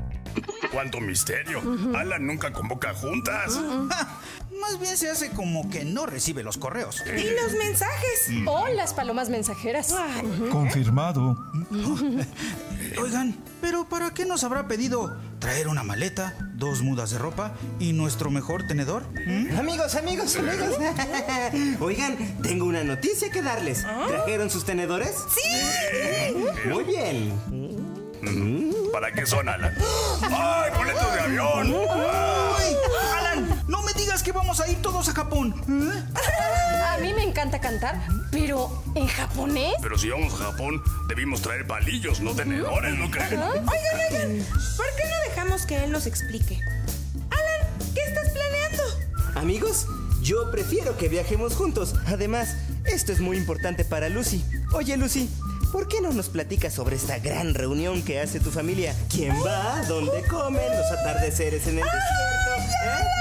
¡Cuánto 0.71 0.99
misterio! 0.99 1.61
Alan 1.95 2.25
nunca 2.25 2.51
convoca 2.51 2.91
juntas. 2.95 3.59
Ja, 3.91 4.19
más 4.59 4.79
bien 4.79 4.97
se 4.97 5.11
hace 5.11 5.29
como 5.29 5.69
que 5.69 5.85
no 5.85 6.07
recibe 6.07 6.41
los 6.41 6.57
correos. 6.57 7.03
Y 7.05 7.29
los 7.39 7.53
mensajes. 7.63 8.31
O 8.47 8.67
las 8.69 8.95
palomas 8.95 9.29
mensajeras. 9.29 9.95
Confirmado. 10.51 11.37
Oigan, 12.99 13.37
pero 13.61 13.87
¿para 13.87 14.11
qué 14.11 14.25
nos 14.25 14.43
habrá 14.43 14.67
pedido 14.67 15.15
traer 15.39 15.67
una 15.67 15.83
maleta, 15.83 16.35
dos 16.53 16.81
mudas 16.81 17.11
de 17.11 17.17
ropa 17.17 17.53
y 17.79 17.93
nuestro 17.93 18.29
mejor 18.29 18.67
tenedor? 18.67 19.03
¿Mm? 19.25 19.57
Amigos, 19.57 19.95
amigos, 19.95 20.35
amigos. 20.35 20.75
Oigan, 21.79 22.17
tengo 22.41 22.65
una 22.65 22.83
noticia 22.83 23.31
que 23.31 23.41
darles. 23.41 23.85
¿Trajeron 24.07 24.49
sus 24.49 24.65
tenedores? 24.65 25.15
Sí. 25.33 26.69
Muy 26.69 26.83
bien. 26.83 27.33
¿Para 28.91 29.11
qué 29.13 29.25
son, 29.25 29.47
Alan? 29.47 29.73
¡Ay, 30.21 30.71
boletos 30.77 31.13
de 31.13 31.19
avión! 31.21 31.73
Que 34.29 34.37
vamos 34.37 34.59
a 34.59 34.69
ir 34.69 34.79
todos 34.83 35.09
a 35.09 35.13
Japón. 35.13 35.55
¿eh? 35.67 36.03
A 36.85 36.99
mí 36.99 37.15
me 37.15 37.23
encanta 37.23 37.59
cantar, 37.59 37.99
pero 38.29 38.83
¿en 38.93 39.07
japonés? 39.07 39.73
Pero 39.81 39.97
si 39.97 40.09
vamos 40.09 40.35
a 40.35 40.51
Japón, 40.51 40.83
debimos 41.07 41.41
traer 41.41 41.65
palillos, 41.65 42.21
no 42.21 42.35
tenedores, 42.35 42.93
¿no 42.93 43.09
creen? 43.09 43.39
Oigan, 43.41 43.65
oigan. 43.65 44.45
¿Por 44.77 44.85
qué 44.95 45.03
no 45.09 45.29
dejamos 45.29 45.65
que 45.65 45.83
él 45.83 45.91
nos 45.91 46.05
explique? 46.05 46.59
Alan, 47.31 47.93
¿qué 47.95 48.01
estás 48.01 48.29
planeando? 48.29 49.39
Amigos, 49.39 49.87
yo 50.21 50.51
prefiero 50.51 50.95
que 50.95 51.09
viajemos 51.09 51.55
juntos. 51.55 51.95
Además, 52.05 52.55
esto 52.85 53.11
es 53.11 53.21
muy 53.21 53.35
importante 53.35 53.83
para 53.83 54.09
Lucy. 54.09 54.45
Oye, 54.73 54.95
Lucy, 54.95 55.27
¿por 55.71 55.87
qué 55.87 56.01
no 56.01 56.11
nos 56.11 56.29
platicas 56.29 56.75
sobre 56.75 56.97
esta 56.97 57.17
gran 57.17 57.55
reunión 57.55 58.03
que 58.03 58.19
hace 58.19 58.39
tu 58.39 58.51
familia? 58.51 58.93
¿Quién 59.09 59.35
va? 59.43 59.81
¿Dónde 59.87 60.21
comen? 60.29 60.67
¿Los 60.67 60.99
atardeceres 60.99 61.65
en 61.65 61.79
el 61.79 61.85
desierto? 61.85 63.18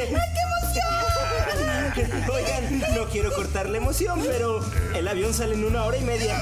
¡Ay, 0.00 1.92
qué 1.94 2.00
emoción! 2.00 2.30
Oigan, 2.32 2.94
no 2.94 3.08
quiero 3.10 3.34
cortar 3.34 3.68
la 3.68 3.78
emoción, 3.78 4.20
pero 4.24 4.60
el 4.94 5.08
avión 5.08 5.34
sale 5.34 5.54
en 5.54 5.64
una 5.64 5.84
hora 5.84 5.96
y 5.96 6.04
media. 6.04 6.36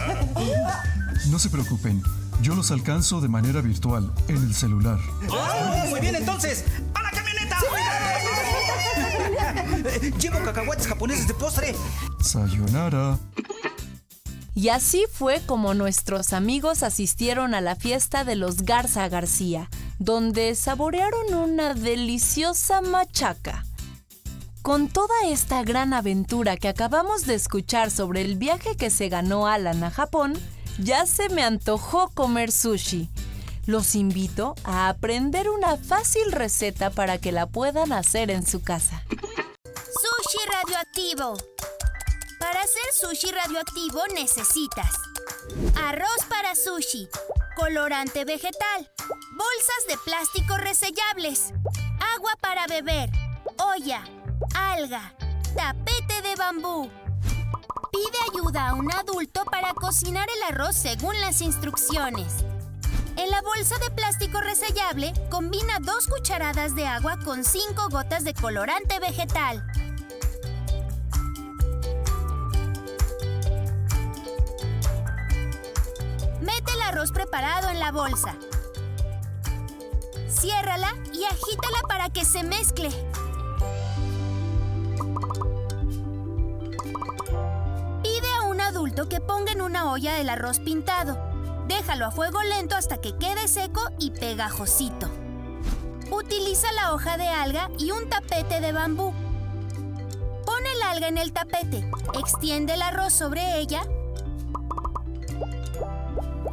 No 1.29 1.39
se 1.39 1.49
preocupen, 1.49 2.03
yo 2.43 2.55
los 2.55 2.71
alcanzo 2.71 3.21
de 3.21 3.29
manera 3.29 3.61
virtual 3.61 4.13
en 4.29 4.37
el 4.37 4.55
celular. 4.55 4.99
¡Oh, 5.31 5.87
muy 5.89 6.01
bien, 6.01 6.17
entonces! 6.17 6.65
¡A 6.95 7.03
la 7.03 7.11
camioneta! 7.11 7.59
Eh, 10.03 10.13
Llevo 10.21 10.39
cacahuates 10.45 10.87
japoneses 10.87 11.27
de 11.27 11.35
postre. 11.35 11.75
Sayonara. 12.21 13.19
Y 14.55 14.71
así 14.71 15.05
fue 15.13 15.43
como 15.45 15.75
nuestros 15.75 16.33
amigos 16.33 16.83
asistieron 16.83 17.55
a 17.55 17.61
la 17.61 17.77
fiesta 17.77 18.25
de 18.25 18.37
los 18.37 18.63
Garza 18.63 19.07
García, 19.09 19.69
donde 19.99 20.55
saborearon 20.55 21.35
una 21.35 21.75
deliciosa 21.75 22.81
machaca. 22.81 23.65
Con 24.63 24.89
toda 24.89 25.15
esta 25.27 25.63
gran 25.63 25.95
aventura 25.95 26.57
que 26.57 26.69
acabamos 26.69 27.25
de 27.25 27.35
escuchar 27.35 27.91
sobre 27.91 28.23
el 28.23 28.37
viaje 28.37 28.77
que 28.77 28.91
se 28.91 29.09
ganó 29.09 29.47
Alan 29.47 29.85
a 29.85 29.91
Japón, 29.91 30.35
ya 30.79 31.07
se 31.07 31.29
me 31.29 31.43
antojó 31.43 32.11
comer 32.11 32.51
sushi. 32.51 33.09
Los 33.67 33.95
invito 33.95 34.55
a 34.65 34.89
aprender 34.89 35.51
una 35.51 35.77
fácil 35.77 36.33
receta 36.33 36.91
para 36.91 37.19
que 37.19 37.33
la 37.33 37.47
puedan 37.47 37.93
hacer 37.93 38.31
en 38.31 38.47
su 38.47 38.63
casa. 38.63 39.03
Sushi 39.09 40.39
radioactivo. 40.53 41.37
Para 42.39 42.61
hacer 42.61 42.93
sushi 43.01 43.31
radioactivo 43.33 44.01
necesitas 44.15 44.91
arroz 45.77 46.25
para 46.29 46.55
sushi, 46.55 47.09
colorante 47.57 48.27
vegetal, 48.27 48.93
bolsas 49.33 49.87
de 49.89 49.97
plástico 50.05 50.59
resellables, 50.59 51.55
agua 52.15 52.33
para 52.41 52.67
beber, 52.67 53.11
olla, 53.59 54.03
alga, 54.55 55.15
tapete 55.57 56.21
de 56.21 56.37
bambú. 56.37 56.91
Pide 57.91 58.19
ayuda 58.31 58.69
a 58.69 58.75
un 58.75 58.93
adulto 58.93 59.47
para 59.47 59.73
cocinar 59.73 60.29
el 60.29 60.55
arroz 60.55 60.77
según 60.77 61.19
las 61.23 61.41
instrucciones. 61.41 62.45
En 63.17 63.31
la 63.31 63.41
bolsa 63.41 63.79
de 63.79 63.91
plástico 63.91 64.43
resellable, 64.43 65.15
combina 65.31 65.79
dos 65.81 66.07
cucharadas 66.09 66.75
de 66.75 66.87
agua 66.87 67.19
con 67.25 67.43
cinco 67.43 67.89
gotas 67.91 68.25
de 68.25 68.35
colorante 68.35 69.01
vegetal. 69.01 69.67
Arroz 76.97 77.13
preparado 77.13 77.69
en 77.69 77.79
la 77.79 77.93
bolsa. 77.93 78.37
Ciérrala 80.31 80.95
y 81.13 81.25
agítala 81.25 81.83
para 81.87 82.09
que 82.09 82.25
se 82.25 82.43
mezcle. 82.43 82.89
Pide 88.03 88.29
a 88.39 88.45
un 88.45 88.63
adulto 88.63 89.11
que 89.11 89.21
ponga 89.21 89.53
en 89.53 89.61
una 89.61 89.93
olla 89.93 90.19
el 90.21 90.31
arroz 90.31 90.59
pintado. 90.59 91.19
Déjalo 91.69 92.07
a 92.07 92.11
fuego 92.11 92.43
lento 92.43 92.77
hasta 92.77 92.97
que 92.97 93.15
quede 93.19 93.47
seco 93.47 93.83
y 93.99 94.13
pegajosito. 94.13 95.11
Utiliza 96.11 96.73
la 96.73 96.95
hoja 96.95 97.19
de 97.19 97.29
alga 97.29 97.69
y 97.79 97.91
un 97.91 98.09
tapete 98.09 98.63
de 98.63 98.73
bambú. 98.73 99.13
Pon 100.47 100.67
el 100.67 100.83
alga 100.83 101.09
en 101.09 101.19
el 101.19 101.35
tapete, 101.35 101.91
extiende 102.19 102.73
el 102.73 102.81
arroz 102.81 103.13
sobre 103.13 103.59
ella 103.59 103.87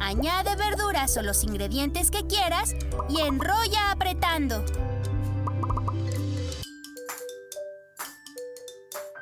Añade 0.04 0.54
verduras 0.56 1.16
o 1.16 1.22
los 1.22 1.44
ingredientes 1.44 2.10
que 2.10 2.26
quieras 2.26 2.74
y 3.08 3.22
enrolla 3.22 3.90
apretando. 3.90 4.62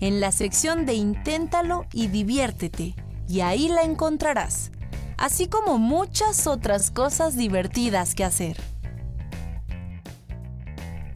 En 0.00 0.20
la 0.20 0.32
sección 0.32 0.86
de 0.86 0.94
Inténtalo 0.94 1.86
y 1.92 2.08
diviértete, 2.08 2.94
y 3.28 3.40
ahí 3.40 3.68
la 3.68 3.82
encontrarás, 3.82 4.72
así 5.16 5.46
como 5.46 5.78
muchas 5.78 6.46
otras 6.46 6.90
cosas 6.90 7.36
divertidas 7.36 8.14
que 8.14 8.24
hacer. 8.24 8.56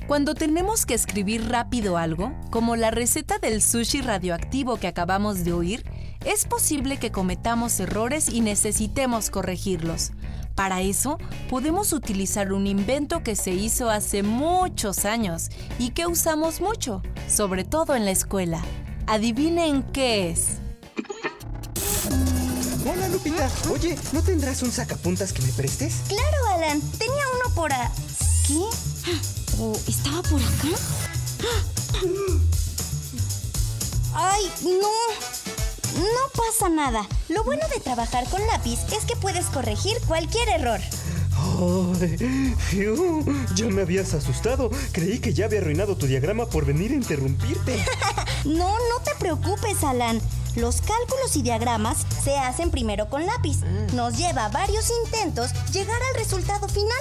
Cuando 0.07 0.35
tenemos 0.35 0.87
que 0.87 0.95
escribir 0.95 1.51
rápido 1.51 1.99
algo, 1.99 2.33
como 2.51 2.77
la 2.77 2.91
receta 2.91 3.39
del 3.39 3.61
sushi 3.61 4.01
radioactivo 4.01 4.79
que 4.79 4.87
acabamos 4.87 5.45
de 5.45 5.53
oír, 5.53 5.85
es 6.25 6.47
posible 6.47 6.97
que 6.97 7.13
cometamos 7.13 7.79
errores 7.79 8.31
y 8.31 8.41
necesitemos 8.41 9.29
corregirlos. 9.29 10.13
Para 10.59 10.81
eso, 10.81 11.19
podemos 11.49 11.93
utilizar 11.93 12.53
un 12.53 12.67
invento 12.67 13.23
que 13.23 13.37
se 13.37 13.53
hizo 13.53 13.91
hace 13.91 14.25
muchos 14.25 15.05
años 15.05 15.51
y 15.79 15.91
que 15.91 16.09
usamos 16.09 16.61
mucho, 16.61 17.01
sobre 17.29 17.63
todo 17.63 17.95
en 17.95 18.05
la 18.05 18.11
escuela. 18.11 18.61
Adivinen 19.07 19.85
qué 19.85 20.31
es. 20.31 20.57
Hola 22.85 23.09
Lupita, 23.09 23.49
oye, 23.71 23.97
¿no 24.13 24.21
tendrás 24.21 24.65
un 24.65 24.73
sacapuntas 24.73 25.33
que 25.33 25.43
me 25.43 25.53
prestes? 25.53 25.95
Claro, 26.09 26.47
Alan, 26.57 26.81
tenía 26.99 27.23
uno 27.37 27.55
por 27.55 27.73
a... 27.73 27.93
¿Qué? 28.45 28.59
¿O 29.61 29.77
estaba 29.87 30.23
por 30.23 30.41
acá? 30.43 30.77
¡Ay, 34.13 34.51
no! 34.65 35.38
No 35.99 36.45
pasa 36.47 36.69
nada. 36.69 37.07
Lo 37.29 37.45
bueno 37.45 37.63
de 37.75 37.81
trabajar 37.81 38.29
con 38.31 38.47
lápiz 38.47 38.79
es 38.97 39.05
que 39.05 39.17
puedes 39.17 39.47
corregir 39.47 39.97
cualquier 40.07 40.49
error. 40.49 40.81
Ay, 41.37 42.55
fiu, 42.59 43.25
ya 43.55 43.67
me 43.67 43.83
habías 43.83 44.15
asustado. 44.15 44.71
Creí 44.93 45.19
que 45.19 45.35
ya 45.35 45.47
había 45.47 45.61
arruinado 45.61 45.97
tu 45.97 46.07
diagrama 46.07 46.47
por 46.47 46.65
venir 46.65 46.93
a 46.93 46.95
interrumpirte. 46.95 47.85
No, 48.45 48.69
no 48.71 49.03
te 49.05 49.11
preocupes, 49.19 49.83
Alan. 49.83 50.21
Los 50.55 50.81
cálculos 50.81 51.35
y 51.35 51.43
diagramas 51.43 52.07
se 52.23 52.39
hacen 52.39 52.71
primero 52.71 53.11
con 53.11 53.27
lápiz. 53.27 53.59
Nos 53.95 54.17
lleva 54.17 54.49
varios 54.49 54.91
intentos 55.05 55.51
llegar 55.73 56.01
al 56.01 56.19
resultado 56.19 56.69
final. 56.69 56.97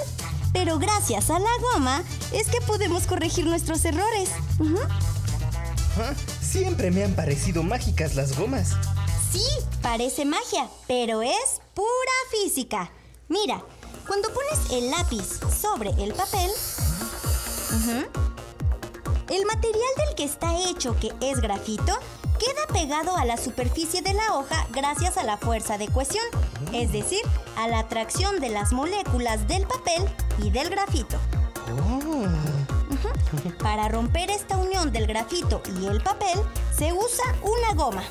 Pero 0.51 0.79
gracias 0.79 1.29
a 1.29 1.37
la 1.37 1.51
goma 1.73 2.03
es 2.33 2.47
que 2.47 2.59
podemos 2.61 3.05
corregir 3.05 3.45
nuestros 3.45 3.85
errores. 3.85 4.29
Ah, 5.99 6.13
Siempre 6.49 6.91
me 6.91 7.03
han 7.03 7.13
parecido 7.13 7.61
mágicas 7.61 8.15
las 8.15 8.37
gomas. 8.37 8.69
Sí, 9.31 9.43
parece 9.81 10.23
magia, 10.23 10.69
pero 10.87 11.21
es 11.21 11.61
pura 11.73 11.87
física. 12.31 12.89
Mira, 13.27 13.61
cuando 14.07 14.29
pones 14.29 14.71
el 14.71 14.89
lápiz 14.89 15.39
sobre 15.61 15.89
el 16.01 16.13
papel, 16.13 16.49
el 19.29 19.45
material 19.45 19.91
del 19.97 20.15
que 20.15 20.23
está 20.23 20.57
hecho, 20.69 20.95
que 20.97 21.11
es 21.19 21.41
grafito, 21.41 21.99
queda 22.39 22.73
pegado 22.73 23.17
a 23.17 23.25
la 23.25 23.35
superficie 23.35 24.01
de 24.01 24.13
la 24.13 24.37
hoja 24.37 24.67
gracias 24.71 25.17
a 25.17 25.25
la 25.25 25.37
fuerza 25.37 25.77
de 25.77 25.89
cohesión, 25.89 26.25
es 26.71 26.93
decir, 26.93 27.21
a 27.57 27.67
la 27.67 27.79
atracción 27.79 28.39
de 28.39 28.49
las 28.49 28.71
moléculas 28.71 29.49
del 29.49 29.67
papel 29.67 30.05
y 30.41 30.49
del 30.51 30.69
grafito. 30.69 31.17
Ujú. 31.73 32.56
Para 33.59 33.87
romper 33.87 34.29
esta 34.29 34.57
unión 34.57 34.91
del 34.91 35.07
grafito 35.07 35.61
y 35.81 35.85
el 35.85 36.01
papel, 36.01 36.39
se 36.75 36.93
usa 36.93 37.25
una 37.41 37.73
goma. 37.73 38.03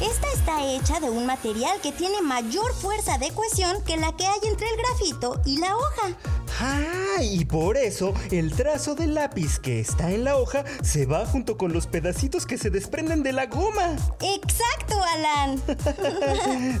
Esta 0.00 0.28
está 0.32 0.64
hecha 0.64 1.00
de 1.00 1.10
un 1.10 1.26
material 1.26 1.80
que 1.80 1.90
tiene 1.90 2.22
mayor 2.22 2.72
fuerza 2.72 3.18
de 3.18 3.32
cohesión 3.32 3.82
que 3.84 3.96
la 3.96 4.16
que 4.16 4.26
hay 4.26 4.38
entre 4.44 4.68
el 4.68 4.76
grafito 4.76 5.40
y 5.44 5.58
la 5.58 5.76
hoja. 5.76 6.16
Ah, 6.60 7.22
y 7.22 7.44
por 7.44 7.76
eso 7.76 8.14
el 8.32 8.52
trazo 8.52 8.96
del 8.96 9.14
lápiz 9.14 9.60
que 9.60 9.78
está 9.78 10.10
en 10.10 10.24
la 10.24 10.36
hoja 10.36 10.64
se 10.82 11.06
va 11.06 11.24
junto 11.24 11.56
con 11.56 11.72
los 11.72 11.86
pedacitos 11.86 12.46
que 12.46 12.58
se 12.58 12.70
desprenden 12.70 13.22
de 13.22 13.32
la 13.32 13.46
goma. 13.46 13.96
¡Exacto, 14.20 15.00
Alan! 15.14 15.62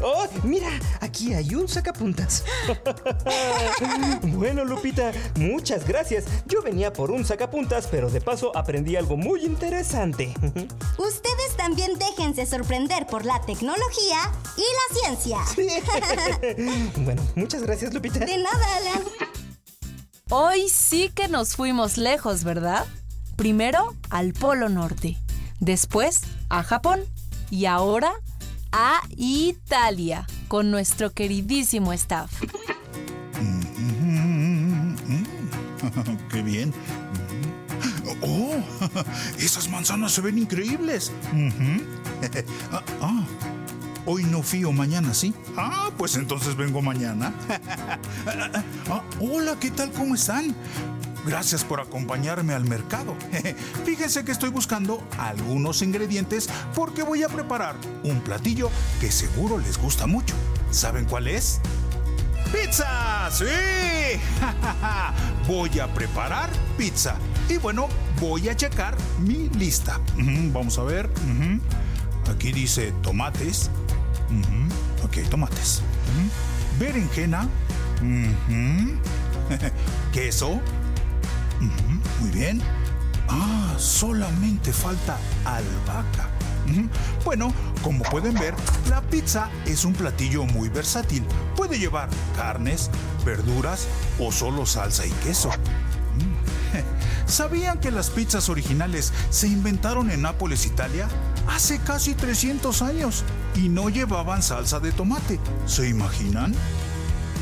oh, 0.02 0.26
mira, 0.42 0.68
aquí 1.00 1.32
hay 1.34 1.54
un 1.54 1.68
sacapuntas. 1.68 2.44
bueno, 4.22 4.64
Lupita, 4.64 5.12
muchas 5.36 5.86
gracias. 5.86 6.24
Yo 6.46 6.60
venía 6.62 6.92
por 6.92 7.12
un 7.12 7.24
sacapuntas, 7.24 7.86
pero 7.88 8.10
de 8.10 8.20
paso 8.20 8.56
aprendí 8.56 8.96
algo 8.96 9.16
muy 9.16 9.44
interesante. 9.44 10.34
Ustedes 10.98 11.56
también 11.56 11.92
déjense 11.98 12.46
sorprender 12.46 13.06
por 13.06 13.24
la 13.24 13.40
tecnología 13.42 14.32
y 14.56 14.62
la 14.62 15.16
ciencia. 15.16 15.38
bueno, 16.96 17.22
muchas 17.36 17.62
gracias, 17.62 17.94
Lupita. 17.94 18.18
De 18.20 18.38
nada, 18.38 18.76
Alan. 18.76 19.47
Hoy 20.30 20.68
sí 20.68 21.10
que 21.14 21.26
nos 21.28 21.56
fuimos 21.56 21.96
lejos, 21.96 22.44
¿verdad? 22.44 22.84
Primero 23.36 23.94
al 24.10 24.34
Polo 24.34 24.68
Norte, 24.68 25.16
después 25.58 26.20
a 26.50 26.62
Japón 26.62 27.00
y 27.50 27.64
ahora 27.64 28.12
a 28.70 29.00
Italia 29.16 30.26
con 30.48 30.70
nuestro 30.70 31.12
queridísimo 31.12 31.94
staff. 31.94 32.30
¡Qué 36.30 36.42
bien! 36.42 36.74
¡Oh! 38.20 38.56
Esas 39.38 39.70
manzanas 39.70 40.12
se 40.12 40.20
ven 40.20 40.36
increíbles. 40.36 41.10
Hoy 44.10 44.24
no 44.24 44.42
fío, 44.42 44.72
mañana 44.72 45.12
sí. 45.12 45.34
Ah, 45.54 45.90
pues 45.98 46.16
entonces 46.16 46.56
vengo 46.56 46.80
mañana. 46.80 47.34
Ah, 48.90 49.02
hola, 49.20 49.54
¿qué 49.60 49.70
tal? 49.70 49.92
¿Cómo 49.92 50.14
están? 50.14 50.54
Gracias 51.26 51.62
por 51.62 51.78
acompañarme 51.78 52.54
al 52.54 52.64
mercado. 52.64 53.14
Fíjense 53.84 54.24
que 54.24 54.32
estoy 54.32 54.48
buscando 54.48 55.06
algunos 55.18 55.82
ingredientes 55.82 56.48
porque 56.74 57.02
voy 57.02 57.22
a 57.22 57.28
preparar 57.28 57.76
un 58.02 58.22
platillo 58.22 58.70
que 58.98 59.12
seguro 59.12 59.58
les 59.58 59.76
gusta 59.76 60.06
mucho. 60.06 60.34
¿Saben 60.70 61.04
cuál 61.04 61.28
es? 61.28 61.60
¡Pizza! 62.50 63.30
¡Sí! 63.30 63.44
voy 65.46 65.78
a 65.80 65.92
preparar 65.92 66.48
pizza. 66.78 67.16
Y 67.50 67.58
bueno, 67.58 67.88
voy 68.22 68.48
a 68.48 68.56
checar 68.56 68.96
mi 69.20 69.50
lista. 69.50 70.00
Vamos 70.16 70.78
a 70.78 70.84
ver. 70.84 71.10
Aquí 72.30 72.52
dice 72.52 72.92
tomates. 73.02 73.70
Ok, 75.04 75.18
tomates. 75.30 75.82
Berenjena. 76.78 77.48
Queso. 80.12 80.60
Muy 82.20 82.30
bien. 82.30 82.60
Ah, 83.28 83.74
solamente 83.78 84.72
falta 84.72 85.18
albahaca. 85.44 86.28
Bueno, 87.24 87.52
como 87.82 88.04
pueden 88.04 88.34
ver, 88.34 88.54
la 88.88 89.00
pizza 89.02 89.50
es 89.64 89.84
un 89.84 89.94
platillo 89.94 90.44
muy 90.44 90.68
versátil. 90.68 91.24
Puede 91.56 91.78
llevar 91.78 92.08
carnes, 92.36 92.90
verduras 93.24 93.86
o 94.18 94.30
solo 94.32 94.66
salsa 94.66 95.06
y 95.06 95.10
queso. 95.24 95.48
Mm. 95.48 96.76
¿Sabían 97.26 97.80
que 97.80 97.90
las 97.90 98.10
pizzas 98.10 98.48
originales 98.48 99.12
se 99.30 99.48
inventaron 99.48 100.10
en 100.10 100.22
Nápoles, 100.22 100.66
Italia? 100.66 101.08
Hace 101.48 101.78
casi 101.78 102.14
300 102.14 102.82
años 102.82 103.24
y 103.58 103.68
no 103.68 103.88
llevaban 103.88 104.42
salsa 104.42 104.78
de 104.80 104.92
tomate. 104.92 105.38
¿Se 105.66 105.88
imaginan? 105.88 106.54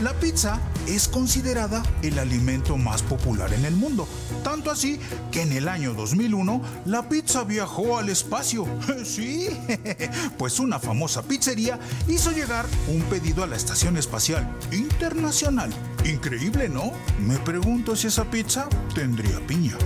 La 0.03 0.13
pizza 0.13 0.61
es 0.87 1.09
considerada 1.09 1.83
el 2.03 2.19
alimento 2.19 2.77
más 2.77 3.03
popular 3.03 3.55
en 3.55 3.65
el 3.65 3.75
mundo, 3.75 4.07
tanto 4.45 4.71
así 4.71 5.01
que 5.33 5.41
en 5.41 5.53
el 5.53 5.69
año 5.69 5.95
2001 5.95 6.61
la 6.85 7.09
pizza 7.09 7.45
viajó 7.45 7.99
al 7.99 8.09
espacio. 8.09 8.67
Sí, 9.05 9.49
pues 10.39 10.59
una 10.59 10.79
famosa 10.79 11.23
pizzería 11.23 11.79
hizo 12.09 12.31
llegar 12.33 12.67
un 12.89 13.03
pedido 13.03 13.45
a 13.45 13.47
la 13.47 13.57
Estación 13.57 13.97
Espacial 13.97 14.47
Internacional. 14.73 15.73
Increíble, 16.05 16.69
¿no? 16.69 16.93
Me 17.21 17.39
pregunto 17.39 17.97
si 17.97 18.09
esa 18.09 18.25
pizza 18.31 18.69
tendría 18.95 19.39
piña. 19.47 19.77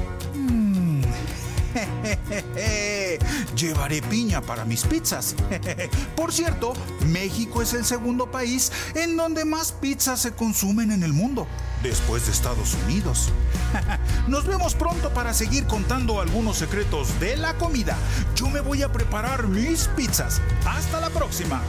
Llevaré 3.56 4.02
piña 4.02 4.40
para 4.40 4.64
mis 4.64 4.84
pizzas. 4.84 5.34
Por 6.16 6.32
cierto, 6.32 6.72
México 7.06 7.62
es 7.62 7.74
el 7.74 7.84
segundo 7.84 8.30
país 8.30 8.72
en 8.94 9.16
donde 9.16 9.44
más 9.44 9.72
pizzas 9.72 10.20
se 10.20 10.32
consumen 10.32 10.92
en 10.92 11.02
el 11.02 11.12
mundo, 11.12 11.46
después 11.82 12.26
de 12.26 12.32
Estados 12.32 12.76
Unidos. 12.86 13.30
Nos 14.28 14.46
vemos 14.46 14.74
pronto 14.74 15.12
para 15.12 15.34
seguir 15.34 15.66
contando 15.66 16.20
algunos 16.20 16.56
secretos 16.56 17.18
de 17.20 17.36
la 17.36 17.54
comida. 17.54 17.96
Yo 18.34 18.48
me 18.48 18.60
voy 18.60 18.82
a 18.82 18.92
preparar 18.92 19.48
mis 19.48 19.88
pizzas. 19.88 20.40
Hasta 20.66 21.00
la 21.00 21.10
próxima. 21.10 21.62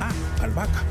Ah, 0.00 0.12
albahaca. 0.42 0.82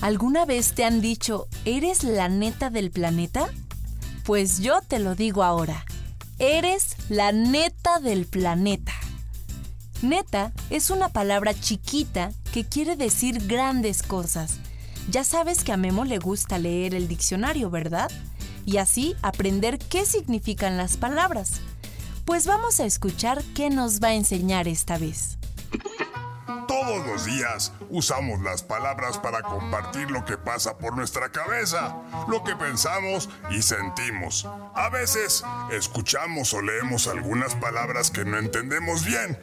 ¿Alguna 0.00 0.44
vez 0.44 0.74
te 0.74 0.84
han 0.84 1.00
dicho, 1.00 1.48
¿eres 1.64 2.04
la 2.04 2.28
neta 2.28 2.70
del 2.70 2.90
planeta? 2.90 3.48
Pues 4.24 4.58
yo 4.58 4.80
te 4.86 4.98
lo 4.98 5.14
digo 5.14 5.42
ahora, 5.42 5.85
eres 6.38 6.96
la 7.08 7.32
neta 7.32 7.98
del 8.00 8.26
planeta. 8.26 8.92
Neta 10.02 10.52
es 10.70 10.90
una 10.90 11.08
palabra 11.08 11.54
chiquita 11.54 12.32
que 12.52 12.64
quiere 12.64 12.96
decir 12.96 13.46
grandes 13.46 14.02
cosas. 14.02 14.58
Ya 15.10 15.24
sabes 15.24 15.64
que 15.64 15.72
a 15.72 15.76
Memo 15.76 16.04
le 16.04 16.18
gusta 16.18 16.58
leer 16.58 16.94
el 16.94 17.08
diccionario, 17.08 17.70
¿verdad? 17.70 18.10
Y 18.66 18.78
así 18.78 19.14
aprender 19.22 19.78
qué 19.78 20.04
significan 20.04 20.76
las 20.76 20.96
palabras. 20.96 21.60
Pues 22.24 22.46
vamos 22.46 22.80
a 22.80 22.86
escuchar 22.86 23.42
qué 23.54 23.70
nos 23.70 24.02
va 24.02 24.08
a 24.08 24.14
enseñar 24.14 24.68
esta 24.68 24.98
vez. 24.98 25.38
Todos 26.86 27.04
los 27.04 27.24
días 27.24 27.72
usamos 27.90 28.40
las 28.42 28.62
palabras 28.62 29.18
para 29.18 29.42
compartir 29.42 30.08
lo 30.08 30.24
que 30.24 30.38
pasa 30.38 30.78
por 30.78 30.96
nuestra 30.96 31.32
cabeza, 31.32 31.96
lo 32.28 32.44
que 32.44 32.54
pensamos 32.54 33.28
y 33.50 33.60
sentimos. 33.62 34.48
A 34.72 34.88
veces 34.90 35.42
escuchamos 35.72 36.54
o 36.54 36.62
leemos 36.62 37.08
algunas 37.08 37.56
palabras 37.56 38.12
que 38.12 38.24
no 38.24 38.38
entendemos 38.38 39.04
bien. 39.04 39.36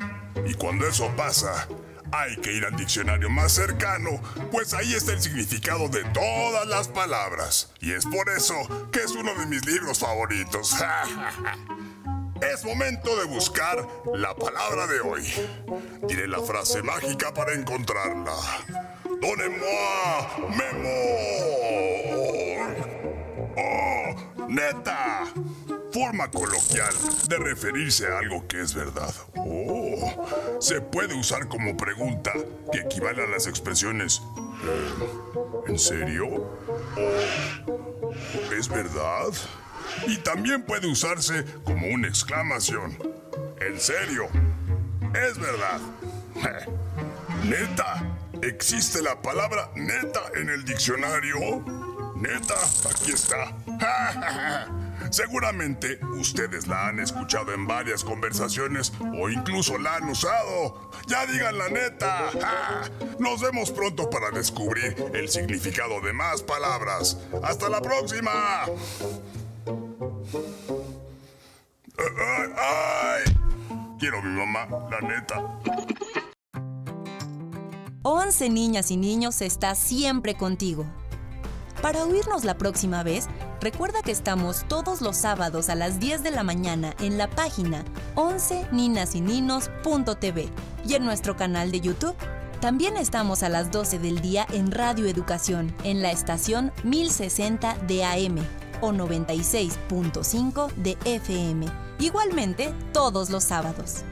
Y 0.46 0.54
cuando 0.54 0.88
eso 0.88 1.14
pasa, 1.18 1.68
hay 2.14 2.38
que 2.38 2.54
ir 2.54 2.64
al 2.64 2.78
diccionario 2.78 3.30
más 3.30 3.52
cercano, 3.52 4.22
pues 4.50 4.74
ahí 4.74 4.94
está 4.94 5.12
el 5.12 5.22
significado 5.22 5.90
de 5.90 6.06
todas 6.14 6.66
las 6.66 6.88
palabras. 6.88 7.74
Y 7.82 7.92
es 7.92 8.06
por 8.06 8.30
eso 8.30 8.56
que 8.94 9.00
es 9.00 9.12
uno 9.12 9.36
de 9.36 9.48
mis 9.48 9.66
libros 9.66 10.00
favoritos. 10.00 10.78
Es 12.52 12.64
momento 12.66 13.16
de 13.18 13.26
buscar 13.26 13.88
la 14.14 14.36
palabra 14.36 14.88
de 14.88 15.00
hoy. 15.02 15.24
Diré 16.08 16.28
la 16.28 16.42
frase 16.42 16.82
mágica 16.84 17.34
para 17.34 17.54
encontrarla. 17.54 18.36
Donnez-moi 19.22 20.50
Memo. 20.58 20.90
Oh, 23.58 24.48
neta. 24.50 25.24
Forma 25.92 26.30
coloquial 26.32 26.94
de 27.30 27.38
referirse 27.38 28.08
a 28.08 28.18
algo 28.20 28.48
que 28.48 28.62
es 28.62 28.74
verdad. 28.74 29.14
Oh, 29.36 30.26
se 30.60 30.82
puede 30.82 31.14
usar 31.14 31.48
como 31.48 31.78
pregunta 31.78 32.34
que 32.72 32.80
equivale 32.80 33.24
a 33.24 33.28
las 33.28 33.46
expresiones 33.48 34.22
"Eh, 34.66 34.94
¿En 35.68 35.78
serio? 35.80 36.26
¿O 36.98 38.54
es 38.58 38.68
verdad? 38.68 39.30
Y 40.08 40.18
también 40.18 40.64
puede 40.64 40.88
usarse 40.88 41.46
como 41.64 41.88
una 41.88 42.08
exclamación. 42.08 42.98
En 43.60 43.80
serio, 43.80 44.28
es 45.14 45.38
verdad. 45.38 45.80
Neta, 47.44 48.04
¿existe 48.42 49.02
la 49.02 49.22
palabra 49.22 49.70
neta 49.76 50.22
en 50.36 50.50
el 50.50 50.64
diccionario? 50.64 51.38
Neta, 52.16 52.56
aquí 52.90 53.12
está. 53.12 53.54
Seguramente 55.12 56.00
ustedes 56.18 56.68
la 56.68 56.88
han 56.88 57.00
escuchado 57.00 57.54
en 57.54 57.68
varias 57.68 58.04
conversaciones 58.04 58.94
o 59.20 59.30
incluso 59.30 59.78
la 59.78 59.98
han 59.98 60.10
usado. 60.10 60.90
Ya 61.08 61.26
digan 61.26 61.58
la 61.58 61.70
neta. 61.70 62.32
Nos 63.20 63.42
vemos 63.42 63.72
pronto 63.72 64.10
para 64.10 64.32
descubrir 64.32 64.96
el 65.14 65.30
significado 65.30 66.00
de 66.02 66.14
más 66.14 66.42
palabras. 66.42 67.18
Hasta 67.44 67.70
la 67.70 67.82
próxima. 67.82 68.66
¡Ay! 71.98 72.06
ay. 72.58 73.24
Quiero 74.00 74.20
a 74.20 74.22
mi 74.22 74.38
mamá, 74.38 74.68
la 74.90 75.02
neta. 75.02 75.44
11 78.04 78.50
niñas 78.50 78.90
y 78.92 78.98
niños 78.98 79.42
está 79.42 79.74
siempre 79.76 80.36
contigo. 80.36 80.86
Para 81.82 82.06
oírnos 82.06 82.44
la 82.44 82.58
próxima 82.58 83.02
vez, 83.04 83.28
recuerda 83.62 84.02
que 84.02 84.12
estamos 84.12 84.66
todos 84.68 85.02
los 85.02 85.16
sábados 85.18 85.70
a 85.70 85.76
las 85.76 86.00
10 86.00 86.24
de 86.24 86.32
la 86.32 86.44
mañana 86.44 86.96
en 87.00 87.18
la 87.18 87.30
página 87.30 87.84
11ninasyninos.tv 88.16 90.50
y 90.86 90.96
en 90.96 91.06
nuestro 91.06 91.36
canal 91.36 91.72
de 91.72 91.82
YouTube. 91.82 92.16
También 92.62 92.96
estamos 92.98 93.44
a 93.44 93.50
las 93.50 93.72
12 93.72 94.00
del 94.00 94.22
día 94.22 94.48
en 94.54 94.72
Radio 94.72 95.06
Educación, 95.08 95.76
en 95.84 96.02
la 96.02 96.12
estación 96.12 96.72
1060 96.84 97.76
de 97.88 98.06
AM 98.06 98.63
o 98.84 98.92
96.5 98.92 100.74
de 100.76 100.98
FM. 101.06 101.68
Igualmente, 102.00 102.74
todos 102.92 103.30
los 103.30 103.46
sábados. 103.46 104.04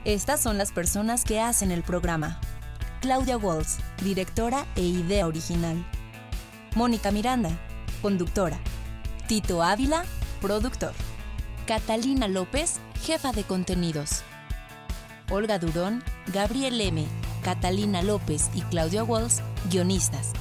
Estas 0.06 0.42
son 0.42 0.60
las 0.60 0.72
personas 0.72 1.24
que 1.24 1.40
hacen 1.40 1.72
el 1.72 1.82
programa. 1.82 2.40
Claudia 3.02 3.38
Walls, 3.38 3.80
directora 4.04 4.68
e 4.76 4.82
idea 4.82 5.26
original. 5.26 5.84
Mónica 6.76 7.10
Miranda, 7.10 7.50
conductora. 8.04 8.60
Tito 9.28 9.64
Ávila, 9.64 10.04
productor. 10.40 10.94
Catalina 11.66 12.28
López, 12.28 12.80
jefa 13.02 13.32
de 13.32 13.44
contenidos. 13.44 14.24
Olga 15.32 15.58
Durón, 15.58 16.04
Gabriel 16.28 16.80
M., 16.80 17.08
Catalina 17.44 18.02
López 18.02 18.50
y 18.54 18.62
Claudia 18.64 19.04
Walls, 19.04 19.42
guionistas. 19.70 20.32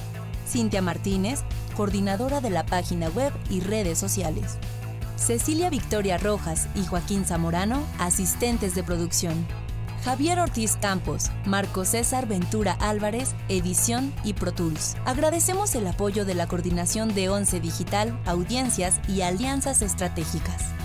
Cintia 0.47 0.81
Martínez, 0.81 1.41
coordinadora 1.75 2.41
de 2.41 2.49
la 2.49 2.65
página 2.65 3.09
web 3.09 3.31
y 3.49 3.59
redes 3.59 3.97
sociales. 3.97 4.57
Cecilia 5.15 5.69
Victoria 5.69 6.17
Rojas 6.17 6.67
y 6.75 6.85
Joaquín 6.85 7.25
Zamorano, 7.25 7.83
asistentes 7.99 8.73
de 8.73 8.83
producción. 8.83 9.45
Javier 10.03 10.39
Ortiz 10.39 10.77
Campos, 10.81 11.29
Marco 11.45 11.83
César 11.83 12.25
Ventura 12.25 12.77
Álvarez, 12.79 13.35
edición 13.49 14.13
y 14.23 14.33
Pro 14.33 14.53
Tools. 14.53 14.95
Agradecemos 15.05 15.75
el 15.75 15.85
apoyo 15.87 16.23
de 16.23 16.35
la 16.35 16.47
coordinación 16.47 17.13
de 17.13 17.29
Once 17.29 17.59
Digital, 17.59 18.17
audiencias 18.25 19.01
y 19.09 19.21
alianzas 19.21 19.81
estratégicas. 19.81 20.78